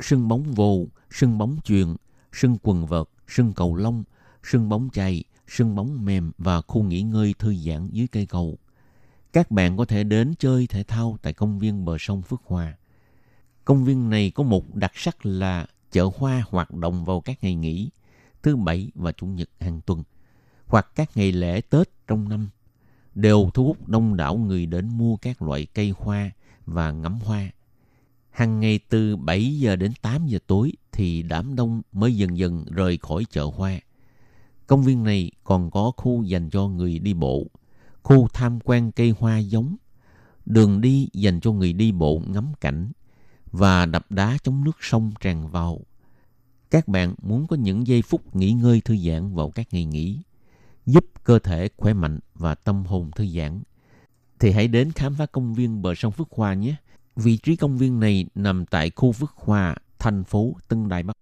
[0.00, 1.96] sân bóng vồ, sân bóng chuyền,
[2.32, 4.04] sân quần vợt, sân cầu lông,
[4.42, 8.58] sân bóng chày, sân bóng mềm và khu nghỉ ngơi thư giãn dưới cây cầu.
[9.32, 12.76] Các bạn có thể đến chơi thể thao tại công viên bờ sông Phước Hòa.
[13.64, 17.54] Công viên này có một đặc sắc là chợ hoa hoạt động vào các ngày
[17.54, 17.90] nghỉ,
[18.42, 20.02] thứ bảy và chủ nhật hàng tuần,
[20.66, 22.48] hoặc các ngày lễ Tết trong năm
[23.14, 26.30] đều thu hút đông đảo người đến mua các loại cây hoa
[26.66, 27.50] và ngắm hoa.
[28.30, 32.64] Hàng ngày từ 7 giờ đến 8 giờ tối thì đám đông mới dần dần
[32.70, 33.80] rời khỏi chợ hoa.
[34.66, 37.46] Công viên này còn có khu dành cho người đi bộ,
[38.02, 39.76] khu tham quan cây hoa giống,
[40.46, 42.92] đường đi dành cho người đi bộ ngắm cảnh
[43.52, 45.80] và đập đá chống nước sông tràn vào.
[46.70, 50.18] Các bạn muốn có những giây phút nghỉ ngơi thư giãn vào các ngày nghỉ,
[50.86, 53.62] giúp cơ thể khỏe mạnh và tâm hồn thư giãn,
[54.38, 56.76] thì hãy đến khám phá công viên bờ sông Phước Hòa nhé.
[57.16, 61.16] Vị trí công viên này nằm tại khu Phước Hòa, thành phố Tân Đài Bắc.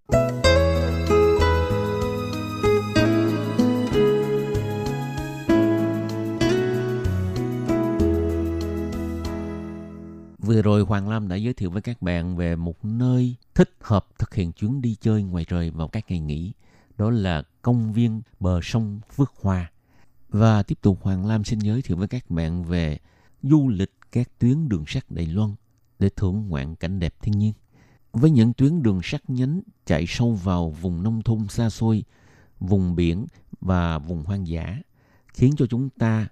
[10.53, 14.07] Vừa rồi Hoàng Lam đã giới thiệu với các bạn về một nơi thích hợp
[14.19, 16.53] thực hiện chuyến đi chơi ngoài trời vào các ngày nghỉ.
[16.99, 19.71] Đó là công viên bờ sông Phước Hòa.
[20.29, 22.99] Và tiếp tục Hoàng Lam xin giới thiệu với các bạn về
[23.43, 25.55] du lịch các tuyến đường sắt Đài Loan
[25.99, 27.53] để thưởng ngoạn cảnh đẹp thiên nhiên.
[28.13, 32.05] Với những tuyến đường sắt nhánh chạy sâu vào vùng nông thôn xa xôi,
[32.61, 33.27] vùng biển
[33.61, 34.79] và vùng hoang dã,
[35.35, 36.27] khiến cho chúng ta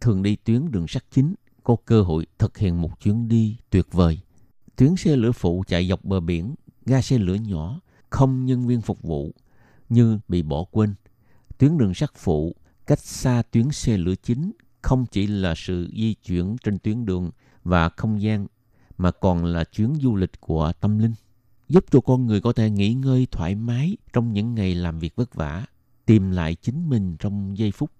[0.00, 1.34] thường đi tuyến đường sắt chính
[1.64, 4.18] có cơ hội thực hiện một chuyến đi tuyệt vời.
[4.76, 6.54] Tuyến xe lửa phụ chạy dọc bờ biển,
[6.86, 7.80] ga xe lửa nhỏ,
[8.10, 9.32] không nhân viên phục vụ,
[9.88, 10.94] như bị bỏ quên.
[11.58, 12.54] Tuyến đường sắt phụ
[12.86, 17.30] cách xa tuyến xe lửa chính không chỉ là sự di chuyển trên tuyến đường
[17.64, 18.46] và không gian
[18.98, 21.14] mà còn là chuyến du lịch của tâm linh
[21.68, 25.16] giúp cho con người có thể nghỉ ngơi thoải mái trong những ngày làm việc
[25.16, 25.66] vất vả,
[26.06, 27.90] tìm lại chính mình trong giây phút.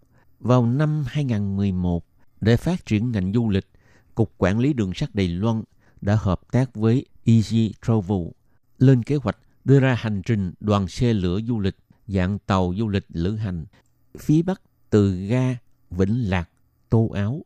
[0.40, 2.04] Vào năm 2011,
[2.44, 3.66] để phát triển ngành du lịch,
[4.14, 5.62] Cục Quản lý Đường sắt Đài Loan
[6.00, 8.22] đã hợp tác với Easy Travel
[8.78, 11.76] lên kế hoạch đưa ra hành trình đoàn xe lửa du lịch
[12.06, 13.64] dạng tàu du lịch lữ hành
[14.18, 15.56] phía Bắc từ ga
[15.90, 16.50] Vĩnh Lạc,
[16.88, 17.44] Tô Áo,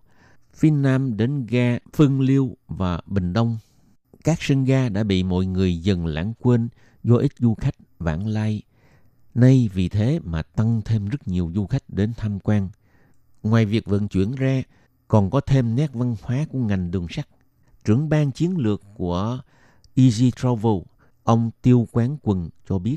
[0.55, 3.59] phía Nam đến ga Phương Liêu và Bình Đông.
[4.25, 6.69] Các sân ga đã bị mọi người dần lãng quên
[7.05, 8.63] do ít du khách vãng lai.
[9.35, 12.69] Nay vì thế mà tăng thêm rất nhiều du khách đến tham quan.
[13.43, 14.63] Ngoài việc vận chuyển ra,
[15.09, 17.29] còn có thêm nét văn hóa của ngành đường sắt.
[17.85, 19.39] Trưởng ban chiến lược của
[19.95, 20.79] Easy Travel,
[21.25, 22.97] ông Tiêu Quán Quần cho biết,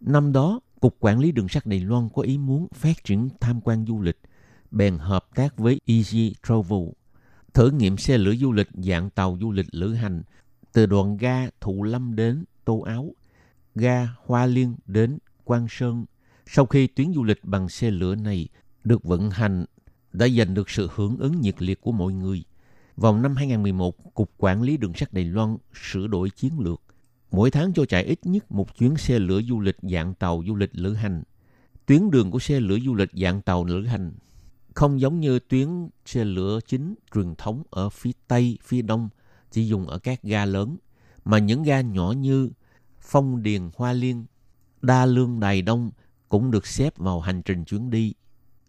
[0.00, 3.60] năm đó Cục Quản lý Đường sắt Đài Loan có ý muốn phát triển tham
[3.60, 4.20] quan du lịch,
[4.70, 6.88] bèn hợp tác với Easy Travel,
[7.54, 10.22] thử nghiệm xe lửa du lịch dạng tàu du lịch lữ hành
[10.72, 13.12] từ đoạn ga Thụ Lâm đến Tô Áo,
[13.74, 16.04] ga Hoa Liên đến Quang Sơn.
[16.46, 18.48] Sau khi tuyến du lịch bằng xe lửa này
[18.84, 19.64] được vận hành
[20.12, 22.44] đã giành được sự hưởng ứng nhiệt liệt của mọi người.
[22.96, 26.82] Vào năm 2011, Cục Quản lý Đường sắt Đài Loan sửa đổi chiến lược.
[27.30, 30.56] Mỗi tháng cho chạy ít nhất một chuyến xe lửa du lịch dạng tàu du
[30.56, 31.22] lịch lữ hành.
[31.86, 34.12] Tuyến đường của xe lửa du lịch dạng tàu lữ hành
[34.74, 39.08] không giống như tuyến xe lửa chính truyền thống ở phía Tây, phía Đông
[39.50, 40.76] chỉ dùng ở các ga lớn,
[41.24, 42.50] mà những ga nhỏ như
[43.00, 44.24] Phong Điền, Hoa Liên,
[44.82, 45.90] Đa Lương, Đài Đông
[46.28, 48.14] cũng được xếp vào hành trình chuyến đi.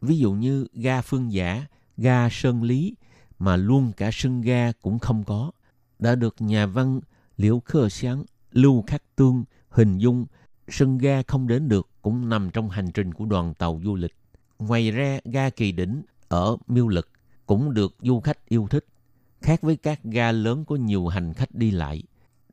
[0.01, 1.65] Ví dụ như ga Phương Giả,
[1.97, 2.95] ga Sơn Lý
[3.39, 5.51] mà luôn cả sân ga cũng không có,
[5.99, 7.01] đã được nhà văn
[7.37, 10.25] Liễu Khơ Sáng, Lưu Khắc Tương hình dung
[10.67, 14.15] sân ga không đến được cũng nằm trong hành trình của đoàn tàu du lịch.
[14.59, 17.09] Ngoài ra, ga Kỳ Đỉnh ở Miêu Lực
[17.45, 18.85] cũng được du khách yêu thích,
[19.41, 22.03] khác với các ga lớn có nhiều hành khách đi lại.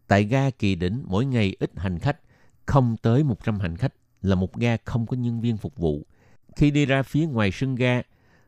[0.06, 2.18] Tại ga Kỳ Đỉnh, mỗi ngày ít hành khách,
[2.66, 6.02] không tới 100 hành khách là một ga không có nhân viên phục vụ.
[6.58, 8.02] Khi đi ra phía ngoài sân ga,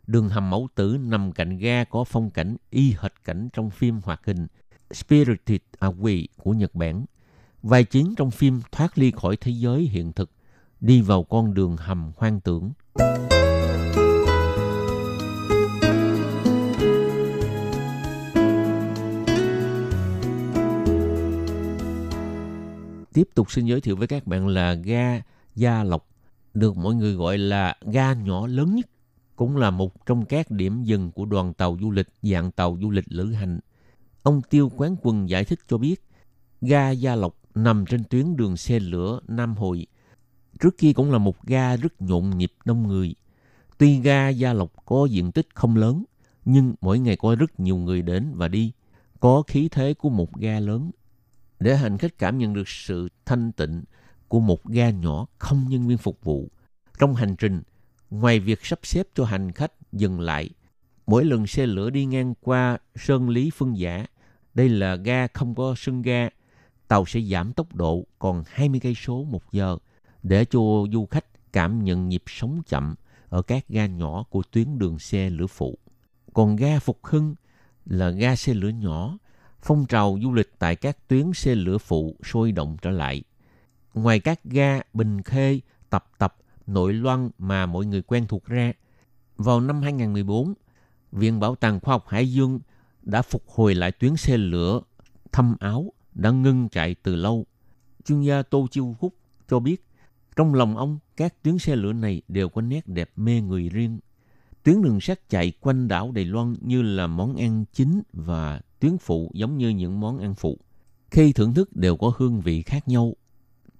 [0.06, 4.00] đường hầm mẫu tử nằm cạnh ga có phong cảnh y hệt cảnh trong phim
[4.04, 4.46] hoạt hình
[4.92, 7.04] Spirited Away của Nhật Bản.
[7.62, 10.30] Vai chính trong phim thoát ly khỏi thế giới hiện thực,
[10.80, 12.72] đi vào con đường hầm hoang tưởng.
[23.12, 25.20] Tiếp tục xin giới thiệu với các bạn là ga
[25.54, 26.09] Gia Lộc,
[26.54, 28.86] được mọi người gọi là ga nhỏ lớn nhất,
[29.36, 32.90] cũng là một trong các điểm dừng của đoàn tàu du lịch dạng tàu du
[32.90, 33.60] lịch lữ hành.
[34.22, 36.04] Ông Tiêu Quán Quân giải thích cho biết,
[36.60, 39.86] ga Gia Lộc nằm trên tuyến đường xe lửa Nam Hội.
[40.60, 43.14] Trước kia cũng là một ga rất nhộn nhịp đông người.
[43.78, 46.04] Tuy ga Gia Lộc có diện tích không lớn,
[46.44, 48.72] nhưng mỗi ngày có rất nhiều người đến và đi,
[49.20, 50.90] có khí thế của một ga lớn
[51.60, 53.82] để hành khách cảm nhận được sự thanh tịnh
[54.30, 56.48] của một ga nhỏ không nhân viên phục vụ.
[56.98, 57.62] Trong hành trình,
[58.10, 60.50] ngoài việc sắp xếp cho hành khách dừng lại,
[61.06, 64.06] mỗi lần xe lửa đi ngang qua Sơn Lý Phương Giả,
[64.54, 66.28] đây là ga không có sân ga,
[66.88, 69.78] tàu sẽ giảm tốc độ còn 20 cây số một giờ
[70.22, 70.60] để cho
[70.92, 72.94] du khách cảm nhận nhịp sống chậm
[73.28, 75.78] ở các ga nhỏ của tuyến đường xe lửa phụ.
[76.34, 77.34] Còn ga Phục Hưng
[77.86, 79.18] là ga xe lửa nhỏ
[79.62, 83.22] phong trào du lịch tại các tuyến xe lửa phụ sôi động trở lại.
[83.94, 85.60] Ngoài các ga Bình Khê,
[85.90, 86.36] Tập Tập,
[86.66, 88.72] Nội Loan mà mọi người quen thuộc ra,
[89.36, 90.54] vào năm 2014,
[91.12, 92.60] Viện Bảo tàng Khoa học Hải Dương
[93.02, 94.80] đã phục hồi lại tuyến xe lửa
[95.32, 97.46] thăm áo đã ngưng chạy từ lâu.
[98.04, 99.14] Chuyên gia Tô Chiêu Húc
[99.48, 99.86] cho biết,
[100.36, 103.98] trong lòng ông, các tuyến xe lửa này đều có nét đẹp mê người riêng.
[104.62, 108.98] Tuyến đường sắt chạy quanh đảo Đài Loan như là món ăn chính và tuyến
[108.98, 110.58] phụ giống như những món ăn phụ.
[111.10, 113.14] Khi thưởng thức đều có hương vị khác nhau.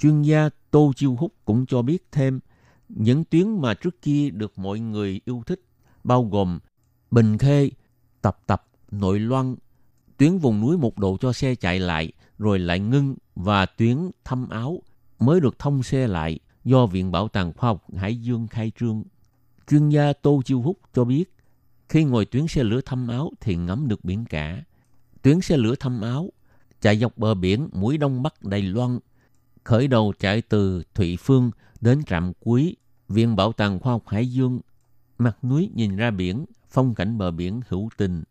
[0.00, 2.40] Chuyên gia Tô Chiêu Húc cũng cho biết thêm
[2.88, 5.62] những tuyến mà trước kia được mọi người yêu thích
[6.04, 6.58] bao gồm
[7.10, 7.70] Bình Khê,
[8.22, 9.56] Tập Tập, Nội Loan,
[10.16, 14.48] tuyến vùng núi một độ cho xe chạy lại rồi lại ngưng và tuyến thăm
[14.48, 14.82] áo
[15.18, 19.02] mới được thông xe lại do Viện Bảo tàng Khoa học Hải Dương khai trương.
[19.70, 21.34] Chuyên gia Tô Chiêu Húc cho biết
[21.88, 24.64] khi ngồi tuyến xe lửa thăm áo thì ngắm được biển cả
[25.22, 26.30] tuyến xe lửa thăm áo
[26.80, 28.98] chạy dọc bờ biển mũi đông bắc Đài Loan,
[29.64, 31.50] khởi đầu chạy từ Thụy Phương
[31.80, 32.76] đến trạm cuối
[33.08, 34.60] Viện Bảo tàng Khoa học Hải Dương,
[35.18, 38.22] mặt núi nhìn ra biển, phong cảnh bờ biển hữu tình.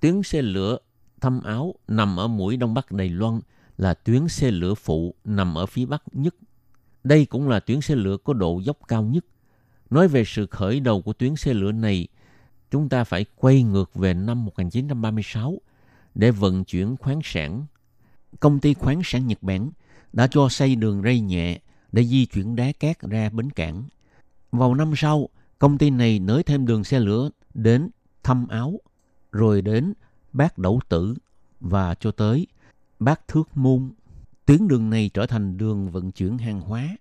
[0.00, 0.78] Tuyến xe lửa
[1.20, 3.40] thăm áo nằm ở mũi đông bắc Đài Loan
[3.76, 6.34] là tuyến xe lửa phụ nằm ở phía bắc nhất.
[7.04, 9.24] Đây cũng là tuyến xe lửa có độ dốc cao nhất.
[9.90, 12.08] Nói về sự khởi đầu của tuyến xe lửa này,
[12.70, 15.58] chúng ta phải quay ngược về năm 1936
[16.14, 17.66] để vận chuyển khoáng sản.
[18.40, 19.70] Công ty khoáng sản Nhật Bản
[20.12, 21.60] đã cho xây đường ray nhẹ
[21.92, 23.84] để di chuyển đá cát ra bến cảng.
[24.52, 27.90] Vào năm sau, công ty này nới thêm đường xe lửa đến
[28.22, 28.80] Thâm Áo,
[29.32, 29.92] rồi đến
[30.32, 31.14] Bác Đẩu Tử
[31.60, 32.46] và cho tới
[32.98, 33.90] Bác Thước Môn.
[34.46, 36.96] Tuyến đường này trở thành đường vận chuyển hàng hóa,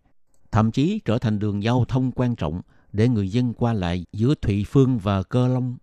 [0.52, 2.62] thậm chí trở thành đường giao thông quan trọng
[2.94, 5.78] để người dân qua lại giữa Thụy Phương và Cơ Long.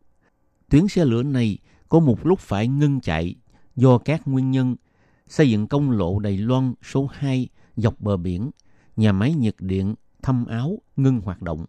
[0.68, 1.59] Tuyến xe lửa này
[1.89, 3.35] có một lúc phải ngưng chạy
[3.77, 4.77] do các nguyên nhân
[5.29, 8.51] xây dựng công lộ Đài Loan số 2 dọc bờ biển,
[8.97, 11.66] nhà máy nhiệt điện Thâm áo ngưng hoạt động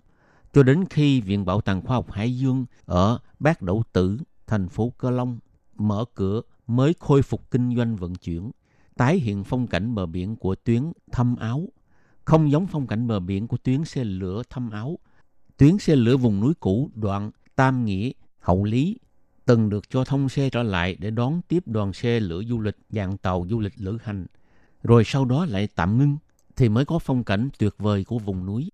[0.53, 4.69] cho đến khi Viện Bảo tàng Khoa học Hải Dương ở Bát Đậu Tử, thành
[4.69, 5.39] phố Cơ Long
[5.75, 8.51] mở cửa mới khôi phục kinh doanh vận chuyển,
[8.95, 11.67] tái hiện phong cảnh bờ biển của tuyến Thâm áo,
[12.25, 14.99] không giống phong cảnh bờ biển của tuyến xe lửa Thâm áo.
[15.57, 18.97] Tuyến xe lửa vùng núi cũ đoạn Tam Nghĩa, Hậu Lý
[19.47, 22.77] từng được cho thông xe trở lại để đón tiếp đoàn xe lửa du lịch
[22.89, 24.25] dạng tàu du lịch lữ hành,
[24.83, 26.17] rồi sau đó lại tạm ngưng
[26.55, 28.69] thì mới có phong cảnh tuyệt vời của vùng núi.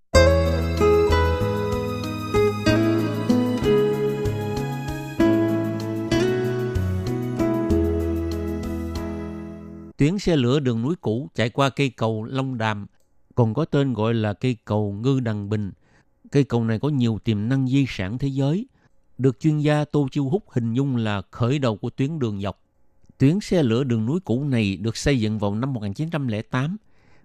[9.97, 12.87] Tuyến xe lửa đường núi cũ chạy qua cây cầu Long Đàm,
[13.35, 15.71] còn có tên gọi là cây cầu Ngư Đằng Bình.
[16.31, 18.67] Cây cầu này có nhiều tiềm năng di sản thế giới–
[19.17, 22.59] được chuyên gia Tô Chiêu Húc hình dung là khởi đầu của tuyến đường dọc.
[23.17, 26.77] Tuyến xe lửa đường núi cũ này được xây dựng vào năm 1908,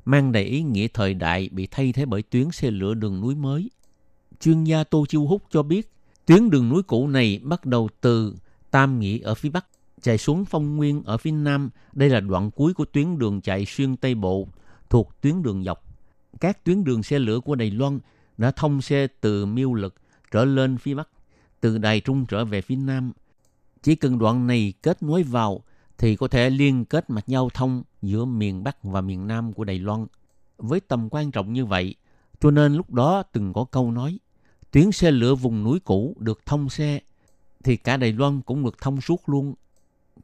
[0.04, 3.34] mang đầy ý nghĩa thời đại bị thay thế bởi tuyến xe lửa đường núi
[3.34, 3.70] mới.
[4.40, 5.92] Chuyên gia Tô Chiêu Húc cho biết,
[6.26, 8.34] tuyến đường núi cũ này bắt đầu từ
[8.70, 9.66] Tam Nghĩa ở phía Bắc,
[10.02, 11.70] chạy xuống Phong Nguyên ở phía Nam.
[11.92, 14.48] Đây là đoạn cuối của tuyến đường chạy xuyên Tây Bộ
[14.90, 15.84] thuộc tuyến đường dọc.
[16.40, 17.98] Các tuyến đường xe lửa của Đài Loan
[18.38, 19.94] đã thông xe từ Miêu Lực
[20.30, 21.08] trở lên phía Bắc,
[21.60, 23.12] từ Đài Trung trở về phía Nam.
[23.82, 25.62] Chỉ cần đoạn này kết nối vào
[25.98, 29.64] thì có thể liên kết mạch giao thông giữa miền Bắc và miền Nam của
[29.64, 30.06] Đài Loan.
[30.58, 31.94] Với tầm quan trọng như vậy,
[32.40, 34.18] cho nên lúc đó từng có câu nói,
[34.70, 37.00] tuyến xe lửa vùng núi cũ được thông xe,
[37.64, 39.54] thì cả Đài Loan cũng được thông suốt luôn.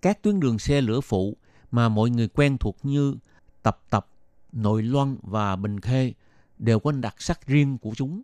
[0.02, 1.36] Các tuyến đường xe lửa phụ
[1.70, 3.16] mà mọi người quen thuộc như
[3.62, 4.06] Tập Tập,
[4.52, 6.12] Nội Loan và Bình Khê
[6.58, 8.22] đều có đặc sắc riêng của chúng.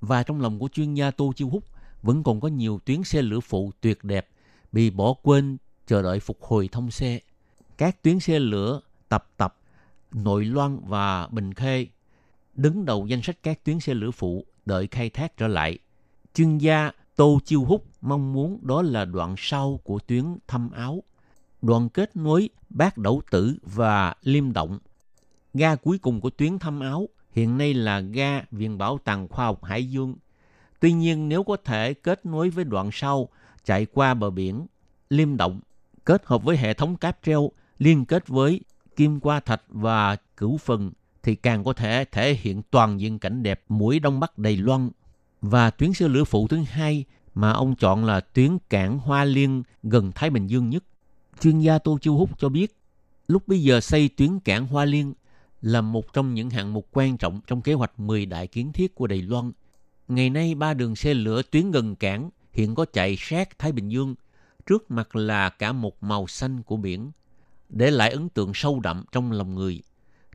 [0.00, 1.64] Và trong lòng của chuyên gia Tô Chiêu Húc
[2.02, 4.28] vẫn còn có nhiều tuyến xe lửa phụ tuyệt đẹp
[4.72, 7.20] bị bỏ quên chờ đợi phục hồi thông xe.
[7.78, 9.56] Các tuyến xe lửa Tập Tập,
[10.12, 11.86] Nội Loan và Bình Khê
[12.54, 15.78] đứng đầu danh sách các tuyến xe lửa phụ đợi khai thác trở lại.
[16.34, 21.02] Chuyên gia Tô Chiêu Húc mong muốn đó là đoạn sau của tuyến thăm áo,
[21.62, 24.78] đoạn kết nối Bát Đẩu Tử và Liêm Động.
[25.54, 29.46] Ga cuối cùng của tuyến thăm áo hiện nay là ga Viện Bảo tàng Khoa
[29.46, 30.14] học Hải Dương.
[30.80, 33.28] Tuy nhiên nếu có thể kết nối với đoạn sau
[33.64, 34.66] chạy qua bờ biển,
[35.10, 35.60] Liêm Động,
[36.04, 38.60] kết hợp với hệ thống cáp treo liên kết với
[38.96, 43.42] Kim Qua Thạch và Cửu Phần thì càng có thể thể hiện toàn diện cảnh
[43.42, 44.90] đẹp mũi Đông Bắc Đài Loan.
[45.40, 47.04] Và tuyến xe lửa phụ thứ hai
[47.34, 50.84] mà ông chọn là tuyến cảng Hoa Liên gần Thái Bình Dương nhất.
[51.40, 52.76] Chuyên gia Tô Chu Húc cho biết,
[53.28, 55.14] lúc bây giờ xây tuyến cảng Hoa Liên
[55.62, 58.94] là một trong những hạng mục quan trọng trong kế hoạch 10 đại kiến thiết
[58.94, 59.52] của Đài Loan.
[60.08, 63.88] Ngày nay, ba đường xe lửa tuyến gần cảng hiện có chạy sát Thái Bình
[63.88, 64.14] Dương,
[64.66, 67.10] trước mặt là cả một màu xanh của biển,
[67.68, 69.82] để lại ấn tượng sâu đậm trong lòng người.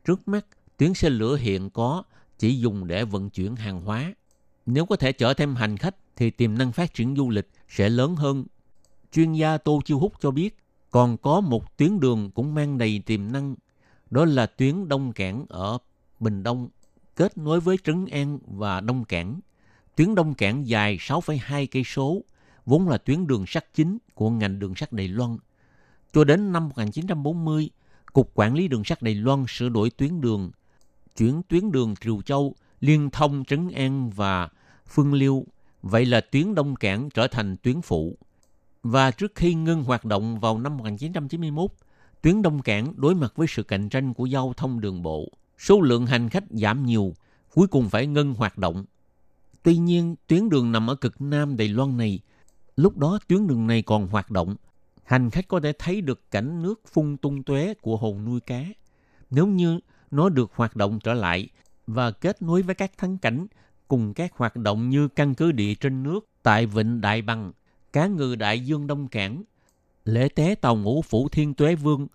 [0.04, 0.46] Trước mắt,
[0.76, 2.02] tuyến xe lửa hiện có
[2.38, 4.14] chỉ dùng để vận chuyển hàng hóa.
[4.66, 7.88] Nếu có thể chở thêm hành khách thì tiềm năng phát triển du lịch sẽ
[7.88, 8.44] lớn hơn.
[9.12, 10.56] Chuyên gia Tô Chiêu Húc cho biết,
[10.90, 13.54] còn có một tuyến đường cũng mang đầy tiềm năng,
[14.10, 15.78] đó là tuyến Đông Cảng ở
[16.20, 16.68] Bình Đông,
[17.16, 19.40] kết nối với Trấn An và Đông Cảng.
[19.96, 22.22] Tuyến Đông Cảng dài 6,2 cây số,
[22.66, 25.36] vốn là tuyến đường sắt chính của ngành đường sắt Đài Loan.
[26.12, 27.70] Cho đến năm 1940,
[28.12, 30.50] Cục Quản lý Đường sắt Đài Loan sửa đổi tuyến đường,
[31.16, 34.48] chuyển tuyến đường Triều Châu liên thông Trấn An và
[34.86, 35.46] Phương Liêu.
[35.82, 38.18] Vậy là tuyến Đông Cảng trở thành tuyến phụ.
[38.82, 41.70] Và trước khi ngưng hoạt động vào năm 1991,
[42.22, 45.28] tuyến Đông Cảng đối mặt với sự cạnh tranh của giao thông đường bộ.
[45.58, 47.14] Số lượng hành khách giảm nhiều,
[47.54, 48.84] cuối cùng phải ngưng hoạt động.
[49.62, 52.20] Tuy nhiên, tuyến đường nằm ở cực nam Đài Loan này,
[52.76, 54.56] lúc đó tuyến đường này còn hoạt động.
[55.04, 58.64] Hành khách có thể thấy được cảnh nước phun tung tóe của hồ nuôi cá.
[59.30, 59.78] Nếu như
[60.10, 61.48] nó được hoạt động trở lại
[61.86, 63.46] và kết nối với các thắng cảnh
[63.88, 67.52] cùng các hoạt động như căn cứ địa trên nước tại Vịnh Đại Bằng,
[67.92, 69.42] cá ngừ Đại Dương Đông Cảng,
[70.04, 72.06] lễ tế tàu ngũ phủ Thiên Tuế Vương.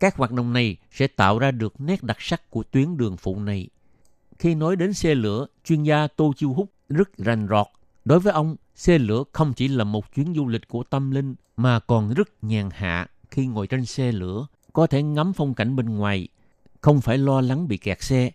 [0.00, 3.40] Các hoạt động này sẽ tạo ra được nét đặc sắc của tuyến đường phụ
[3.40, 3.68] này.
[4.38, 7.66] Khi nói đến xe lửa, chuyên gia Tô Chiêu Húc rất rành rọt.
[8.04, 11.34] Đối với ông, xe lửa không chỉ là một chuyến du lịch của tâm linh
[11.56, 15.76] mà còn rất nhàn hạ khi ngồi trên xe lửa, có thể ngắm phong cảnh
[15.76, 16.28] bên ngoài,
[16.80, 18.30] không phải lo lắng bị kẹt xe.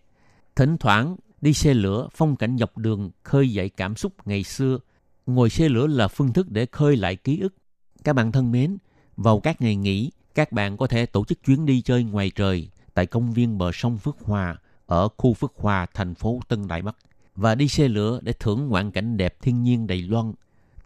[0.56, 4.78] Thỉnh thoảng đi xe lửa, phong cảnh dọc đường khơi dậy cảm xúc ngày xưa.
[5.26, 7.56] Ngồi xe lửa là phương thức để khơi lại ký ức.
[8.04, 8.78] Các bạn thân mến,
[9.18, 12.70] vào các ngày nghỉ, các bạn có thể tổ chức chuyến đi chơi ngoài trời
[12.94, 14.56] tại công viên bờ sông Phước Hòa
[14.86, 16.96] ở khu Phước Hòa, thành phố Tân Đại Bắc
[17.38, 20.34] và đi xe lửa để thưởng ngoạn cảnh đẹp thiên nhiên Đài Loan.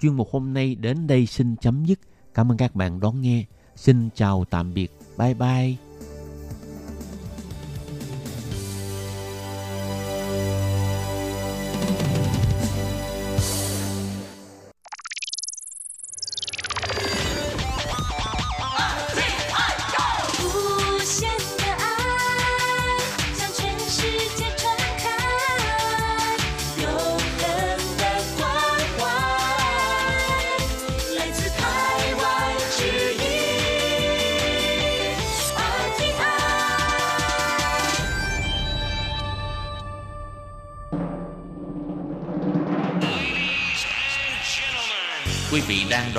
[0.01, 1.99] Chuyên mục hôm nay đến đây xin chấm dứt.
[2.33, 3.45] Cảm ơn các bạn đón nghe.
[3.75, 4.91] Xin chào tạm biệt.
[5.17, 5.90] Bye bye.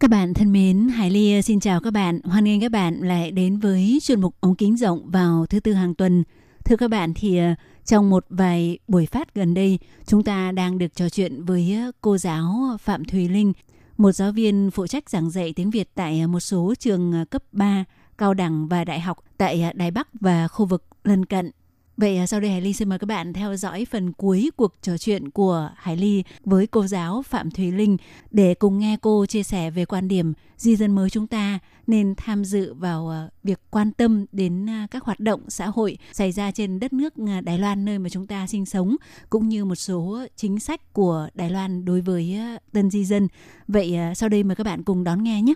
[0.00, 2.20] Các bạn thân mến, Hải Ly ờ, xin chào các bạn.
[2.24, 5.72] Hoan nghênh các bạn lại đến với chuyên mục ống kính rộng vào thứ tư
[5.72, 6.24] hàng tuần.
[6.64, 10.78] Thưa các bạn thì ờ, trong một vài buổi phát gần đây, chúng ta đang
[10.78, 13.52] được trò chuyện với ờ, cô giáo Phạm Thùy Linh,
[13.96, 17.84] một giáo viên phụ trách giảng dạy tiếng Việt tại một số trường cấp 3,
[18.18, 21.50] cao đẳng và đại học tại Đài Bắc và khu vực lân cận.
[21.98, 24.74] Vậy à, sau đây Hải Ly xin mời các bạn theo dõi phần cuối cuộc
[24.82, 27.96] trò chuyện của Hải Ly với cô giáo Phạm Thùy Linh
[28.30, 32.14] để cùng nghe cô chia sẻ về quan điểm di dân mới chúng ta nên
[32.16, 36.32] tham dự vào à, việc quan tâm đến à, các hoạt động xã hội xảy
[36.32, 38.96] ra trên đất nước Đài Loan, nơi mà chúng ta sinh sống,
[39.30, 42.38] cũng như một số chính sách của Đài Loan đối với
[42.72, 43.28] tân di dân.
[43.68, 45.54] Vậy sau đây mời các bạn cùng đón nghe nhé.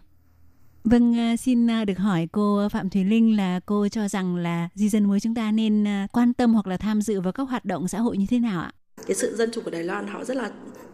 [0.84, 5.04] Vâng, xin được hỏi cô Phạm Thùy Linh là cô cho rằng là di dân
[5.04, 7.98] mới chúng ta nên quan tâm hoặc là tham dự vào các hoạt động xã
[7.98, 8.72] hội như thế nào ạ?
[9.06, 10.50] Cái sự dân chủ của Đài Loan họ rất là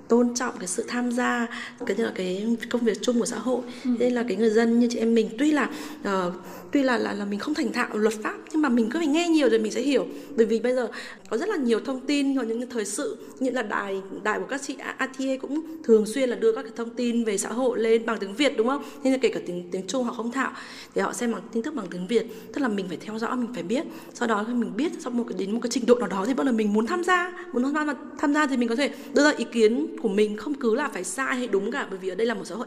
[0.09, 1.47] tôn trọng cái sự tham gia
[1.87, 3.91] cái như là cái công việc chung của xã hội ừ.
[3.99, 5.71] nên là cái người dân như chị em mình tuy là
[6.01, 6.35] uh,
[6.73, 9.07] tuy là, là là mình không thành thạo luật pháp nhưng mà mình cứ phải
[9.07, 10.89] nghe nhiều rồi mình sẽ hiểu bởi vì bây giờ
[11.31, 14.47] có rất là nhiều thông tin hoặc những thời sự, như là đài đài của
[14.49, 17.79] các chị ATA cũng thường xuyên là đưa các cái thông tin về xã hội
[17.79, 18.83] lên bằng tiếng Việt, đúng không?
[19.05, 20.53] Nên là kể cả tiếng tiếng Trung họ không thạo,
[20.95, 22.53] thì họ xem bằng, tin tức bằng tiếng Việt.
[22.53, 23.85] Tức là mình phải theo dõi, mình phải biết.
[24.15, 26.25] Sau đó khi mình biết, sau một cái, đến một cái trình độ nào đó
[26.27, 27.47] thì bắt đầu mình muốn tham gia.
[27.53, 30.37] Muốn tham gia tham gia thì mình có thể đưa ra ý kiến của mình,
[30.37, 32.55] không cứ là phải sai hay đúng cả, bởi vì ở đây là một xã
[32.55, 32.67] hội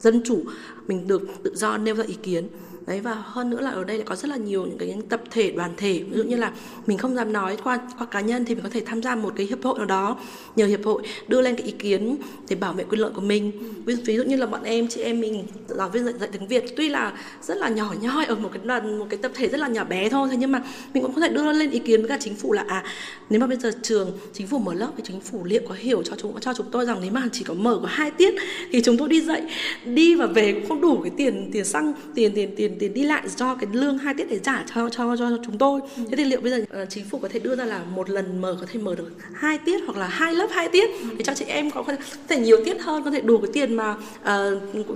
[0.00, 0.42] dân chủ.
[0.88, 2.48] Mình được tự do nêu ra ý kiến
[2.86, 5.22] đấy và hơn nữa là ở đây lại có rất là nhiều những cái tập
[5.30, 6.02] thể đoàn thể.
[6.10, 6.52] Ví dụ như là
[6.86, 9.32] mình không dám nói qua qua cá nhân thì mình có thể tham gia một
[9.36, 10.16] cái hiệp hội nào đó
[10.56, 12.16] nhờ hiệp hội đưa lên cái ý kiến
[12.48, 13.52] để bảo vệ quyền lợi của mình.
[13.84, 16.46] Ví, ví dụ như là bọn em chị em mình giáo viên dạy, dạy tiếng
[16.46, 17.12] việt tuy là
[17.42, 19.84] rất là nhỏ nhoi ở một cái đoàn một cái tập thể rất là nhỏ
[19.84, 20.62] bé thôi thế nhưng mà
[20.94, 22.84] mình cũng có thể đưa lên ý kiến với cả chính phủ là à
[23.30, 26.02] nếu mà bây giờ trường chính phủ mở lớp thì chính phủ liệu có hiểu
[26.02, 28.34] cho chúng cho chúng tôi rằng nếu mà chỉ có mở có hai tiết
[28.72, 29.42] thì chúng tôi đi dạy
[29.84, 33.02] đi và về cũng không đủ cái tiền tiền xăng tiền tiền tiền tiền đi
[33.02, 36.02] lại cho cái lương hai tiết để trả cho cho cho chúng tôi ừ.
[36.10, 38.40] thế thì liệu bây giờ uh, chính phủ có thể đưa ra là một lần
[38.40, 41.08] mở có thể mở được hai tiết hoặc là hai lớp hai tiết ừ.
[41.18, 41.84] để cho chị em có
[42.28, 44.86] thể nhiều tiết hơn có thể đủ cái tiền mà uh,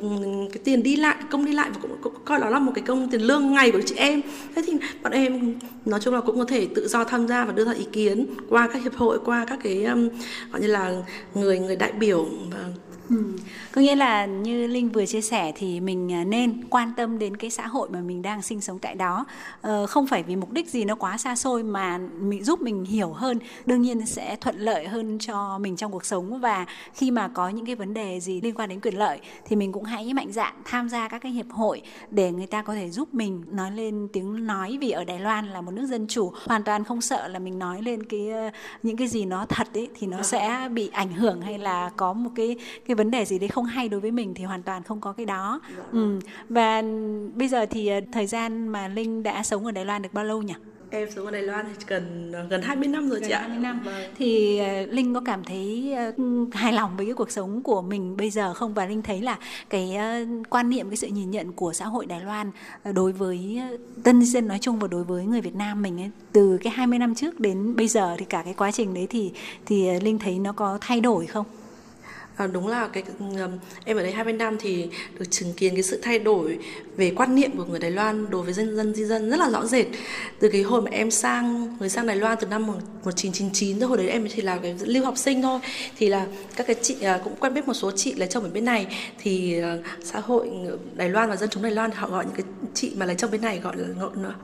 [0.53, 2.85] cái tiền đi lại công đi lại và cũng, cũng coi đó là một cái
[2.87, 4.21] công tiền lương ngày của chị em
[4.55, 4.73] thế thì
[5.03, 5.55] bọn em
[5.85, 8.27] nói chung là cũng có thể tự do tham gia và đưa ra ý kiến
[8.49, 10.09] qua các hiệp hội qua các cái um,
[10.53, 10.93] gọi như là
[11.35, 12.59] người người đại biểu và
[13.11, 13.17] Ừ.
[13.73, 17.37] Có nghĩa là như Linh vừa chia sẻ thì mình à, nên quan tâm đến
[17.37, 19.25] cái xã hội mà mình đang sinh sống tại đó.
[19.61, 22.85] Ờ, không phải vì mục đích gì nó quá xa xôi mà mình giúp mình
[22.85, 26.41] hiểu hơn đương nhiên sẽ thuận lợi hơn cho mình trong cuộc sống.
[26.41, 29.57] Và khi mà có những cái vấn đề gì liên quan đến quyền lợi thì
[29.57, 32.75] mình cũng hãy mạnh dạn tham gia các cái hiệp hội để người ta có
[32.75, 34.79] thể giúp mình nói lên tiếng nói.
[34.81, 37.59] Vì ở Đài Loan là một nước dân chủ hoàn toàn không sợ là mình
[37.59, 38.51] nói lên cái ờ,
[38.83, 42.13] những cái gì nó thật ấy thì nó sẽ bị ảnh hưởng hay là có
[42.13, 44.63] một cái cái cái vấn đề gì đấy không hay đối với mình thì hoàn
[44.63, 45.61] toàn không có cái đó
[45.93, 46.19] ừ.
[46.49, 46.83] và
[47.35, 50.25] bây giờ thì ờ, thời gian mà linh đã sống ở đài loan được bao
[50.25, 50.55] lâu nhỉ
[50.91, 53.41] Em sống ở Đài Loan thì gần gần 20 năm rồi gần chị ạ.
[53.41, 53.83] 20 năm.
[53.85, 53.95] Vâng.
[54.17, 55.95] Thì uh, Linh có cảm thấy
[56.53, 59.39] hài lòng với cái cuộc sống của mình bây giờ không và Linh thấy là
[59.71, 59.97] cái
[60.51, 62.51] quan niệm cái sự nhìn nhận của xã hội Đài Loan
[62.95, 63.63] đối với
[64.03, 66.99] tân dân nói chung và đối với người Việt Nam mình ấy, từ cái 20
[66.99, 69.33] năm trước đến bây giờ thì cả cái quá trình đấy thì
[69.67, 71.47] thì Linh thấy nó có thay đổi không?
[72.37, 73.03] À, đúng là cái
[73.85, 76.59] em ở đây 20 năm thì được chứng kiến cái sự thay đổi
[76.97, 79.51] về quan niệm của người Đài Loan đối với dân dân di dân rất là
[79.51, 79.87] rõ rệt.
[80.41, 83.99] Từ cái hồi mà em sang người sang Đài Loan từ năm 1999 thôi hồi
[83.99, 85.61] đấy em chỉ là cái lưu học sinh thôi.
[85.99, 86.27] Thì là
[86.57, 88.87] các cái chị à, cũng quen biết một số chị lấy chồng ở bên này.
[89.19, 90.51] Thì à, xã hội
[90.95, 93.31] Đài Loan và dân chúng Đài Loan họ gọi những cái chị mà lấy chồng
[93.31, 93.87] bên này gọi là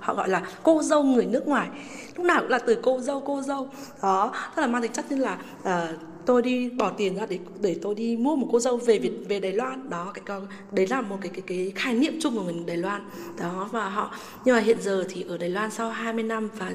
[0.00, 1.68] họ gọi là cô dâu người nước ngoài.
[2.16, 3.68] Lúc nào cũng là từ cô dâu cô dâu.
[4.02, 7.38] Đó tức là mang tính chất như là uh, tôi đi bỏ tiền ra để
[7.60, 9.90] để tôi đi mua một cô dâu về Việt, về Đài Loan.
[9.90, 12.76] Đó, cái con đấy là một cái cái cái khái niệm chung của người Đài
[12.76, 13.02] Loan.
[13.40, 14.14] Đó, và họ,
[14.44, 16.72] nhưng mà hiện giờ thì ở Đài Loan sau 20 năm và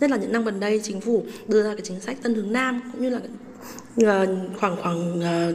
[0.00, 2.52] nhất là những năm gần đây, chính phủ đưa ra cái chính sách Tân hướng
[2.52, 3.20] Nam cũng như là
[3.96, 5.52] ờ, khoảng khoảng ờ,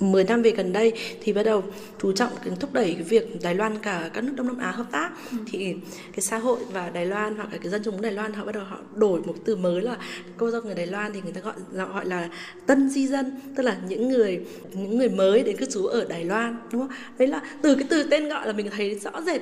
[0.00, 1.64] 10 năm về gần đây thì bắt đầu
[2.02, 4.86] chú trọng thúc đẩy cái việc Đài Loan cả các nước Đông Nam Á hợp
[4.92, 5.10] tác.
[5.30, 5.36] Ừ.
[5.46, 5.74] thì
[6.12, 8.54] cái xã hội và Đài Loan hoặc là cái dân chúng Đài Loan họ bắt
[8.54, 9.96] đầu họ đổi một từ mới là
[10.36, 12.30] cô dâu người Đài Loan thì người ta gọi là gọi là
[12.66, 14.40] tân di dân tức là những người
[14.72, 16.96] những người mới đến cư trú ở Đài Loan đúng không?
[17.18, 19.40] Đấy là từ cái từ tên gọi là mình thấy rõ rệt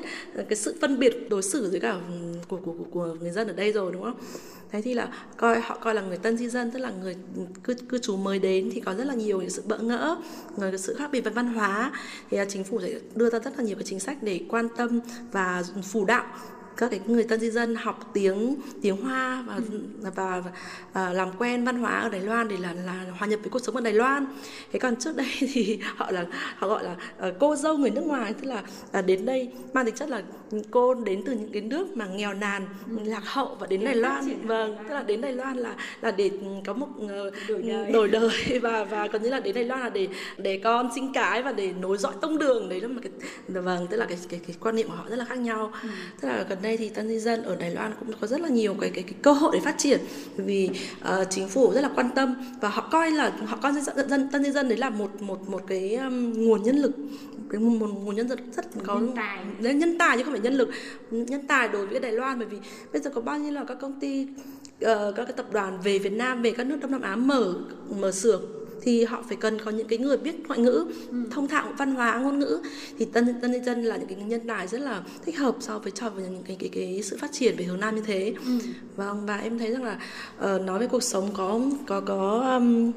[0.48, 1.96] cái sự phân biệt đối xử với cả
[2.48, 4.16] của của của, của người dân ở đây rồi đúng không
[4.74, 7.16] thế thì là coi, họ coi là người tân di dân, tức là người
[7.64, 10.16] cư cư trú mới đến thì có rất là nhiều những sự bỡ ngỡ,
[10.56, 11.92] người sự khác biệt về văn hóa.
[12.30, 14.68] Thì à, chính phủ sẽ đưa ra rất là nhiều cái chính sách để quan
[14.76, 15.00] tâm
[15.32, 16.24] và phủ đạo
[16.76, 19.60] các cái người tân di dân học tiếng tiếng Hoa và
[20.00, 20.42] và, và,
[20.92, 23.58] và làm quen văn hóa ở Đài Loan để là là hòa nhập với cuộc
[23.58, 24.26] sống ở Đài Loan.
[24.72, 26.96] Thế còn trước đây thì họ là họ gọi là
[27.28, 28.62] uh, cô dâu người nước ngoài tức là
[28.98, 30.22] uh, đến đây mang tính chất là
[30.70, 32.66] cô đến từ những cái nước mà nghèo nàn,
[33.04, 36.30] lạc hậu và đến Đài Loan vâng, tức là đến Đài Loan là là để
[36.66, 37.08] có một uh,
[37.48, 37.92] đổi, đời.
[37.92, 41.12] đổi đời và và còn như là đến Đài Loan là để để con sinh
[41.12, 43.12] cái và để nối dõi tông đường đấy là một cái
[43.48, 45.72] vâng tức là cái cái, cái quan niệm của họ rất là khác nhau.
[45.82, 45.88] Ừ.
[46.20, 48.48] Tức là gần đây thì tân di dân ở Đài Loan cũng có rất là
[48.48, 50.00] nhiều cái cái, cái cơ hội để phát triển.
[50.36, 54.08] Vì uh, chính phủ rất là quan tâm và họ coi là họ coi dân,
[54.08, 56.92] dân tân di dân đấy là một một một cái um, nguồn nhân lực
[57.50, 59.44] cái một nguồn nhân lực rất có nhân tài.
[59.74, 60.68] Nhân tài chứ không phải nhân lực.
[61.10, 62.58] Nhân tài đối với Đài Loan bởi vì
[62.92, 65.98] bây giờ có bao nhiêu là các công ty uh, các cái tập đoàn về
[65.98, 67.54] Việt Nam về các nước Đông Nam Á mở
[68.00, 68.42] mở xưởng
[68.84, 71.16] thì họ phải cần có những cái người biết ngoại ngữ ừ.
[71.30, 72.60] thông thạo văn hóa ngôn ngữ
[72.98, 75.78] thì tân tân nhân dân là những cái nhân tài rất là thích hợp so
[75.78, 78.34] với cho với những cái cái, cái sự phát triển về hướng nam như thế
[78.46, 78.52] ừ.
[78.96, 79.98] vâng và em thấy rằng là
[80.54, 82.92] uh, nói về cuộc sống có có có um,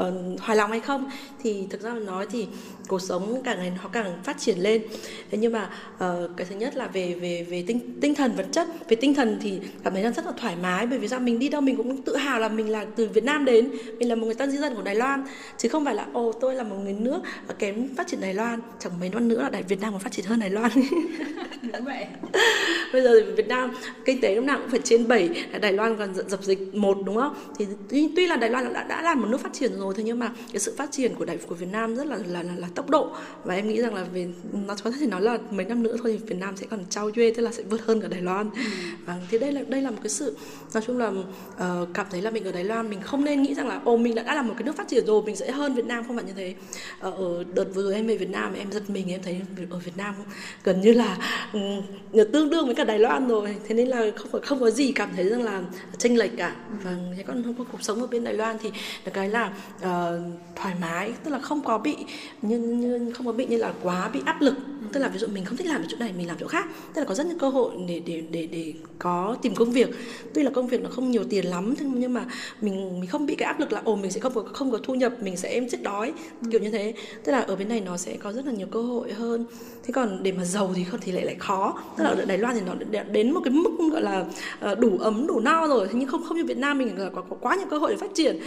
[0.00, 1.10] uh, hài lòng hay không?
[1.42, 2.46] Thì thực ra mà nói thì
[2.88, 4.82] cuộc sống càng ngày nó càng phát triển lên.
[5.30, 8.46] Thế nhưng mà uh, cái thứ nhất là về về về tinh tinh thần vật
[8.52, 8.68] chất.
[8.88, 11.20] Về tinh thần thì cảm thấy rất là thoải mái bởi vì sao?
[11.20, 13.70] Mình đi đâu mình cũng tự hào là mình là từ Việt Nam đến.
[13.98, 15.24] Mình là một người tân di dân của Đài Loan.
[15.58, 17.20] Chứ không phải là ồ tôi là một người nước
[17.58, 18.60] kém phát triển Đài Loan.
[18.78, 20.70] Chẳng mấy năm nữa là Đài Việt Nam còn phát triển hơn Đài Loan.
[21.62, 22.06] Đúng vậy.
[22.92, 23.70] Bây giờ thì Việt Nam
[24.04, 27.16] kinh tế lúc nào cũng phải trên 7 Đài Loan còn dập dịch một đúng
[27.16, 27.34] không?
[27.58, 29.94] Thì tuy, tuy là Đài Loan đã, đã là một nước phát triển rồi.
[29.94, 32.42] Thế nhưng mà cái sự phát triển của đại của Việt Nam rất là là
[32.42, 33.10] là, là tốc độ.
[33.44, 34.28] Và em nghĩ rằng là về
[34.66, 37.08] nó có thể nói là mấy năm nữa thôi thì Việt Nam sẽ còn trao
[37.08, 38.50] duyên tức là sẽ vượt hơn cả Đài Loan.
[38.54, 38.60] Ừ.
[39.06, 40.36] và thì đây là đây là một cái sự
[40.74, 43.54] nói chung là uh, cảm thấy là mình ở Đài Loan mình không nên nghĩ
[43.54, 45.50] rằng là ồ mình đã, đã là một cái nước phát triển rồi mình sẽ
[45.50, 46.04] hơn Việt Nam.
[46.06, 46.54] Không phải như thế.
[47.08, 49.40] Uh, ở đợt vừa rồi em về Việt Nam em giật mình em thấy
[49.70, 50.14] ở Việt Nam
[50.64, 51.18] gần như là
[51.52, 51.82] um,
[52.32, 53.56] tương đương với cả Đài Loan rồi.
[53.68, 55.62] Thế nên là không không có gì cảm thấy rằng là
[55.98, 56.56] chênh lệch cả.
[56.82, 58.70] Và thế còn cuộc sống ở bên Đài Loan thì
[59.12, 59.88] cái là uh,
[60.56, 61.96] thoải mái tức là không có bị
[62.42, 64.54] như, như không có bị như là quá bị áp lực.
[64.92, 66.66] Tức là ví dụ mình không thích làm ở chỗ này mình làm chỗ khác.
[66.94, 69.88] Tức là có rất nhiều cơ hội để để để để có tìm công việc.
[70.34, 72.24] Tuy là công việc nó không nhiều tiền lắm nhưng mà
[72.60, 74.78] mình mình không bị cái áp lực là ồ mình sẽ không có không có
[74.82, 76.12] thu nhập mình sẽ em chết đói.
[76.50, 76.94] Kiểu như thế.
[77.24, 79.44] Tức là ở bên này nó sẽ có rất là nhiều cơ hội hơn.
[79.84, 81.82] Thế còn để mà giàu thì không thì lại lại khó.
[81.96, 84.24] Tức là ở Đài Loan thì nó đến một cái mức gọi là
[84.60, 85.88] ờ, đủ ấm đủ no rồi.
[85.92, 87.96] Nhưng không không như Việt Nam mình là có, có quá nhiều cơ hội để
[87.96, 88.38] phát triển.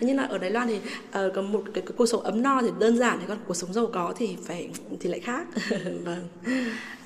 [0.00, 2.42] Thế nhưng là ở Đài Loan thì uh, có một cái, cái cuộc sống ấm
[2.42, 4.68] no thì đơn giản thì còn cuộc sống giàu có thì phải
[5.00, 5.46] thì lại khác.
[6.04, 6.28] Vâng.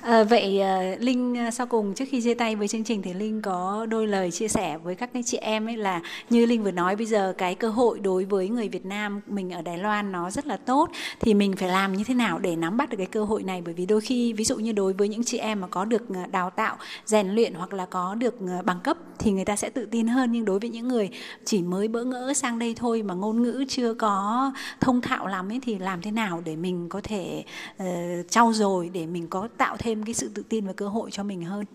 [0.01, 3.41] À, vậy uh, Linh sau cùng trước khi chia tay với chương trình thì Linh
[3.41, 6.71] có đôi lời chia sẻ với các cái chị em ấy là như Linh vừa
[6.71, 10.11] nói bây giờ cái cơ hội đối với người Việt Nam mình ở Đài Loan
[10.11, 10.89] nó rất là tốt
[11.19, 13.61] thì mình phải làm như thế nào để nắm bắt được cái cơ hội này?
[13.65, 16.01] Bởi vì đôi khi ví dụ như đối với những chị em mà có được
[16.31, 18.35] đào tạo rèn luyện hoặc là có được
[18.65, 20.31] bằng cấp thì người ta sẽ tự tin hơn.
[20.31, 21.09] Nhưng đối với những người
[21.45, 25.51] chỉ mới bỡ ngỡ sang đây thôi mà ngôn ngữ chưa có thông thạo lắm
[25.51, 27.43] ấy thì làm thế nào để mình có thể
[27.83, 27.85] uh,
[28.29, 31.11] trau dồi để mình có tạo thêm thêm cái sự tự tin và cơ hội
[31.11, 31.65] cho mình hơn?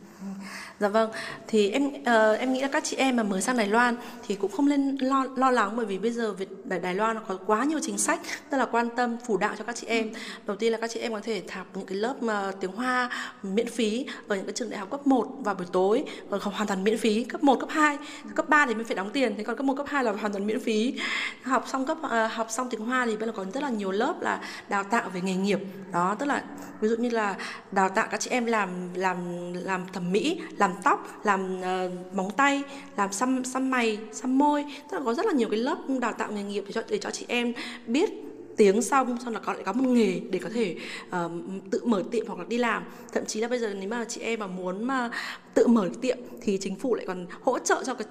[0.81, 1.11] Dạ vâng,
[1.47, 4.35] thì em uh, em nghĩ là các chị em mà mới sang Đài Loan thì
[4.35, 7.39] cũng không nên lo lo lắng bởi vì bây giờ Việt Đài, Đài Loan có
[7.47, 8.21] quá nhiều chính sách
[8.51, 10.11] rất là quan tâm phủ đạo cho các chị em.
[10.47, 13.11] Đầu tiên là các chị em có thể học những cái lớp mà tiếng Hoa
[13.43, 16.67] miễn phí ở những cái trường đại học cấp 1 vào buổi tối còn hoàn
[16.67, 17.99] toàn miễn phí, cấp 1, cấp 2,
[18.35, 20.33] cấp 3 thì mới phải đóng tiền, thế còn cấp 1, cấp 2 là hoàn
[20.33, 20.95] toàn miễn phí.
[21.43, 23.91] Học xong cấp uh, học xong tiếng Hoa thì bây giờ có rất là nhiều
[23.91, 25.61] lớp là đào tạo về nghề nghiệp.
[25.93, 26.43] Đó, tức là
[26.81, 27.37] ví dụ như là
[27.73, 29.19] đào tạo các chị em làm làm
[29.55, 32.63] làm thẩm mỹ làm tóc làm uh, móng tay
[32.97, 34.65] làm xăm xăm mày xăm môi.
[34.91, 36.99] Tức là có rất là nhiều cái lớp đào tạo nghề nghiệp để cho để
[36.99, 37.53] cho chị em
[37.87, 38.11] biết
[38.57, 40.77] tiếng xong xong là có lại có một nghề để có thể
[41.09, 41.33] uh,
[41.71, 42.83] tự mở tiệm hoặc là đi làm.
[43.13, 45.11] Thậm chí là bây giờ nếu mà chị em mà muốn mà
[45.55, 48.07] tự mở tiệm thì chính phủ lại còn hỗ trợ cho cái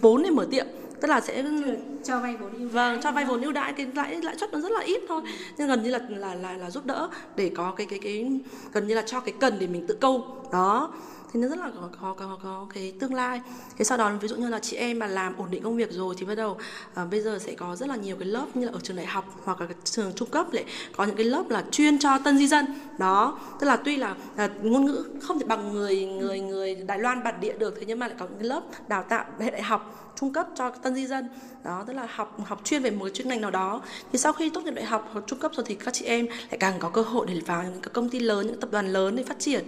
[0.00, 0.66] vốn để mở tiệm.
[1.00, 1.44] Tức là sẽ
[2.04, 4.60] cho vay vốn ưu vâng cho vay vốn ưu đãi cái lãi lãi suất nó
[4.60, 5.22] rất là ít thôi.
[5.58, 8.30] Nhưng gần như là là là là giúp đỡ để có cái cái cái
[8.72, 10.24] gần như là cho cái cần để mình tự câu.
[10.52, 10.92] Đó
[11.34, 13.40] thì nó rất là có, có, có, có cái tương lai.
[13.76, 15.92] Thế sau đó ví dụ như là chị em mà làm ổn định công việc
[15.92, 16.58] rồi thì bắt đầu
[16.94, 19.06] à, bây giờ sẽ có rất là nhiều cái lớp như là ở trường đại
[19.06, 20.64] học hoặc là trường trung cấp lại
[20.96, 22.66] có những cái lớp là chuyên cho tân di dân.
[22.98, 26.98] Đó tức là tuy là, là ngôn ngữ không thể bằng người người người Đài
[26.98, 29.50] Loan bản địa được thế nhưng mà lại có những cái lớp đào tạo hệ
[29.50, 31.28] đại học trung cấp cho tân di dân.
[31.64, 33.82] Đó tức là học học chuyên về một chuyên ngành nào đó.
[34.12, 36.26] Thì sau khi tốt nghiệp đại học hoặc trung cấp rồi thì các chị em
[36.26, 39.16] lại càng có cơ hội để vào những công ty lớn những tập đoàn lớn
[39.16, 39.64] để phát triển.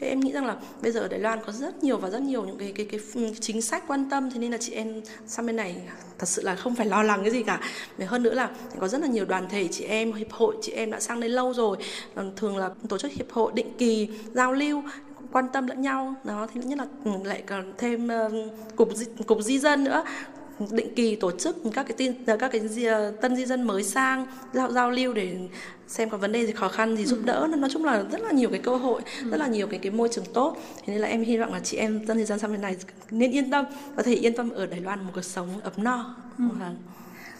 [0.00, 2.22] Thì em nghĩ rằng là bây giờ ở Đài Loan có rất nhiều và rất
[2.22, 5.02] nhiều những cái cái cái, cái chính sách quan tâm thế nên là chị em
[5.26, 5.76] sang bên này
[6.18, 7.60] thật sự là không phải lo lắng cái gì cả.
[7.98, 10.72] Và hơn nữa là có rất là nhiều đoàn thể chị em hiệp hội chị
[10.72, 11.76] em đã sang đây lâu rồi.
[12.14, 14.82] Ờ, thường là tổ chức hiệp hội định kỳ giao lưu
[15.36, 19.06] quan tâm lẫn nhau đó thì nhất là ừ, lại còn thêm uh, cục di,
[19.26, 20.04] cục di dân nữa
[20.70, 22.60] định kỳ tổ chức các cái tin các cái
[23.20, 25.36] tân di dân mới sang giao giao lưu để
[25.88, 27.22] xem có vấn đề gì khó khăn gì giúp ừ.
[27.24, 29.30] đỡ nói chung là rất là nhiều cái cơ hội ừ.
[29.30, 30.56] rất là nhiều cái cái môi trường tốt
[30.86, 32.76] thế nên là em hy vọng là chị em tân di dân sang bên này
[33.10, 33.64] nên yên tâm
[33.96, 36.44] có thể yên tâm ở Đài Loan một cuộc sống ấm no ừ.
[36.60, 36.76] Vâng.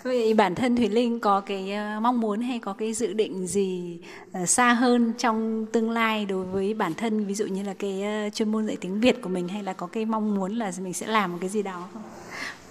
[0.06, 3.46] Vậy bản thân Thủy Linh có cái ờ, mong muốn hay có cái dự định
[3.46, 3.98] gì
[4.32, 8.02] ờ, xa hơn trong tương lai đối với bản thân ví dụ như là cái
[8.02, 10.72] ờ, chuyên môn dạy tiếng Việt của mình hay là có cái mong muốn là
[10.80, 12.02] mình sẽ làm một cái gì đó không?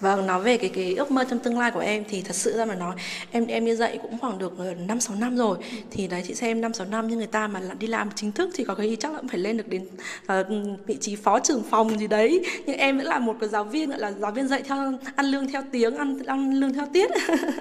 [0.02, 2.58] Vâng, nói về cái cái ước mơ trong tương lai của em thì thật sự
[2.58, 2.96] ra mà nói
[3.32, 5.58] em em đi dạy cũng khoảng được ờ, 5 6 năm rồi.
[5.92, 8.50] Thì đấy chị xem 5 6 năm như người ta mà đi làm chính thức
[8.54, 9.88] thì có cái chắc là cũng phải lên được đến
[10.26, 10.46] uh,
[10.88, 12.46] vị trí phó trưởng phòng gì đấy.
[12.66, 15.26] Nhưng em vẫn là một cái giáo viên gọi là giáo viên dạy theo ăn
[15.26, 17.12] lương theo tiếng, ăn ăn lương theo tiết.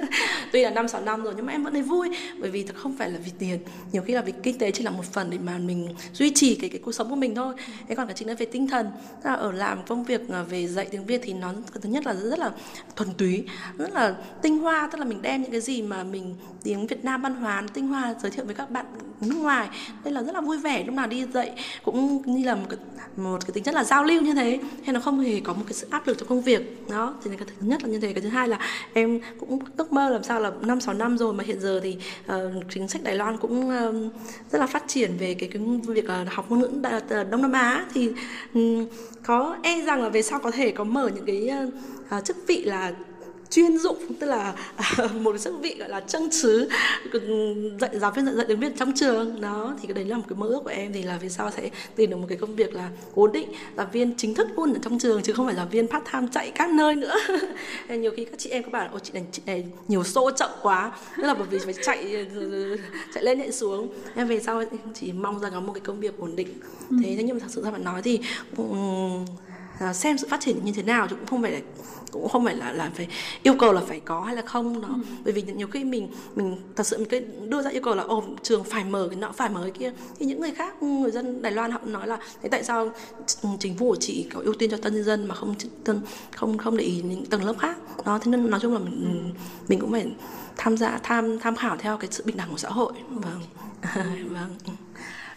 [0.52, 2.08] Tuy là 5 6 năm rồi nhưng mà em vẫn thấy vui
[2.38, 3.58] bởi vì thật không phải là vì tiền.
[3.92, 6.54] Nhiều khi là vì kinh tế chỉ là một phần để mà mình duy trì
[6.54, 7.54] cái cái cuộc sống của mình thôi.
[7.88, 8.90] Thế còn cái chính là về tinh thần.
[9.24, 12.12] Là ở làm công việc ờ, về dạy tiếng Việt thì nó thứ nhất là
[12.30, 12.50] rất là
[12.96, 13.44] thuần túy
[13.78, 14.88] rất là tinh hoa.
[14.92, 17.88] Tức là mình đem những cái gì mà mình tiếng Việt Nam văn hóa tinh
[17.88, 18.86] hoa giới thiệu với các bạn
[19.20, 19.68] nước ngoài
[20.04, 20.84] nên là rất là vui vẻ.
[20.84, 21.54] Lúc nào đi dạy
[21.84, 22.78] cũng như là một cái,
[23.16, 25.62] một cái tính chất là giao lưu như thế hay nó không hề có một
[25.66, 26.88] cái sự áp lực trong công việc.
[26.90, 28.12] Đó thì cái thứ nhất là như thế.
[28.12, 28.58] Cái thứ hai là
[28.92, 31.96] em cũng ước mơ làm sao là năm sáu năm rồi mà hiện giờ thì
[32.26, 34.12] uh, chính sách Đài Loan cũng uh,
[34.50, 36.70] rất là phát triển về cái cái việc uh, học ngôn ngữ
[37.30, 37.86] Đông Nam Á.
[37.94, 38.10] Thì
[38.54, 38.86] um,
[39.26, 41.74] có e rằng là về sau có thể có mở những cái uh,
[42.24, 42.92] chức vị là
[43.54, 44.54] chuyên dụng tức là
[45.20, 46.68] một chức vị gọi là chân chứ
[47.80, 49.40] dạy giáo viên dạy, dạy tiếng việt trong trường.
[49.40, 50.92] Đó thì cái đấy là một cái mơ ước của em.
[50.92, 53.86] Thì là về sau sẽ tìm được một cái công việc là ổn định giáo
[53.92, 56.50] viên chính thức luôn ở trong trường chứ không phải giáo viên part time chạy
[56.50, 57.14] các nơi nữa.
[57.88, 60.50] Nhiều khi các chị em các bạn ôi chị này, chị này nhiều xô chậm
[60.62, 60.92] quá.
[61.16, 62.04] Tức là bởi vì phải chạy
[63.14, 63.88] chạy lên chạy xuống.
[64.14, 64.62] Em về sau
[64.94, 66.48] chỉ mong rằng có một cái công việc ổn định.
[66.90, 66.96] Ừ.
[67.04, 68.20] thế nhưng mà thật sự ra mà nói thì
[69.94, 71.60] xem sự phát triển như thế nào chứ cũng không phải là
[72.14, 73.08] cũng không phải là là phải
[73.42, 75.00] yêu cầu là phải có hay là không đó ừ.
[75.24, 78.02] bởi vì nhiều khi mình mình thật sự mình cứ đưa ra yêu cầu là
[78.02, 79.92] ồ trường phải mở cái nọ phải mở cái kia.
[80.18, 82.90] Thì những người khác người dân Đài Loan họ nói là thế tại sao
[83.58, 85.54] chính phủ chỉ có ưu tiên cho tân nhân dân mà không
[86.36, 87.76] không không để ý những tầng lớp khác?
[88.04, 89.34] Đó thế nên nói chung là mình
[89.68, 90.06] mình cũng phải
[90.56, 92.92] tham gia tham tham khảo theo cái sự bình đẳng của xã hội.
[93.10, 93.40] Vâng.
[94.30, 94.76] Vâng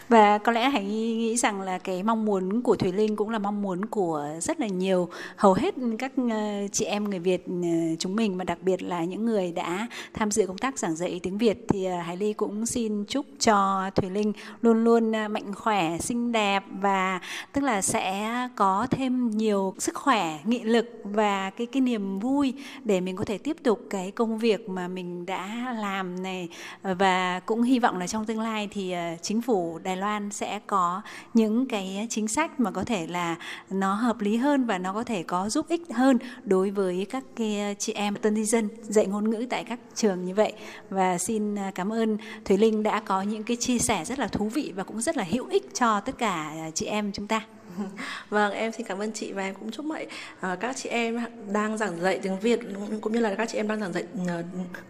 [0.08, 3.38] và có lẽ hãy nghĩ rằng là cái mong muốn của Thùy Linh cũng là
[3.38, 7.96] mong muốn của rất là nhiều hầu hết các ờ, chị em người Việt ờ,
[7.98, 11.20] chúng mình mà đặc biệt là những người đã tham dự công tác giảng dạy
[11.22, 14.32] tiếng Việt thì ờ, Hải Ly cũng xin chúc cho Thùy Linh
[14.62, 17.20] luôn luôn mạnh khỏe, xinh đẹp và
[17.52, 22.54] tức là sẽ có thêm nhiều sức khỏe, nghị lực và cái cái niềm vui
[22.84, 26.48] để mình có thể tiếp tục cái công việc mà mình đã làm này.
[26.82, 31.02] Và cũng hy vọng là trong tương lai thì chính phủ Đài Loan sẽ có
[31.34, 33.36] những cái chính sách mà có thể là
[33.70, 37.24] nó hợp lý hơn và nó có thể có giúp ích hơn đối với các
[37.36, 40.52] cái chị em tân di dân dạy ngôn ngữ tại các trường như vậy
[40.90, 44.28] và xin à, cảm ơn Thùy Linh đã có những cái chia sẻ rất là
[44.28, 47.26] thú vị và cũng rất là hữu ích cho tất cả à, chị em chúng
[47.26, 47.57] ta.
[48.30, 50.06] Vâng, em xin cảm ơn chị và em cũng chúc mọi
[50.52, 51.20] uh, các chị em
[51.52, 52.60] đang giảng dạy tiếng Việt
[53.00, 54.28] cũng như là các chị em đang giảng dạy uh,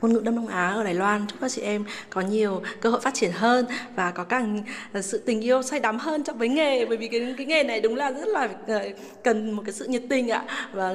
[0.00, 1.26] ngôn ngữ Đông Nam Á ở Đài Loan.
[1.26, 3.66] Chúc các chị em có nhiều cơ hội phát triển hơn
[3.96, 6.96] và có càng uh, ờ, sự tình yêu say đắm hơn trong với nghề bởi
[6.96, 10.02] vì cái cái nghề này đúng là rất là uh, cần một cái sự nhiệt
[10.08, 10.44] tình ạ.
[10.72, 10.94] Và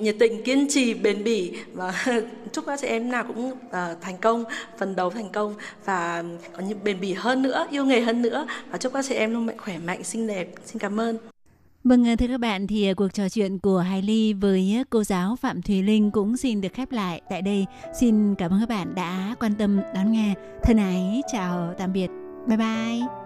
[0.00, 1.58] nhiệt tình kiên trì bền bỉ.
[1.72, 2.04] Và
[2.52, 4.44] chúc các chị em nào cũng uh, thành công
[4.78, 5.54] phần đầu thành công
[5.84, 8.46] và có những bền bỉ hơn nữa yêu nghề hơn nữa.
[8.70, 10.48] Và chúc các chị em luôn mạnh khỏe mạnh xinh đẹp.
[10.64, 11.18] Xin cảm ơn.
[11.84, 14.84] Vâng, ờ, thưa các bạn, thì ờ, cuộc trò chuyện của Hải Ly với ờ,
[14.90, 17.66] cô giáo Phạm Thùy Linh cũng xin được khép lại tại đây.
[18.00, 20.34] Xin cảm ơn các bạn đã quan tâm đón nghe.
[20.62, 22.08] Thân ái, chào tạm biệt.
[22.48, 23.21] Bye bye.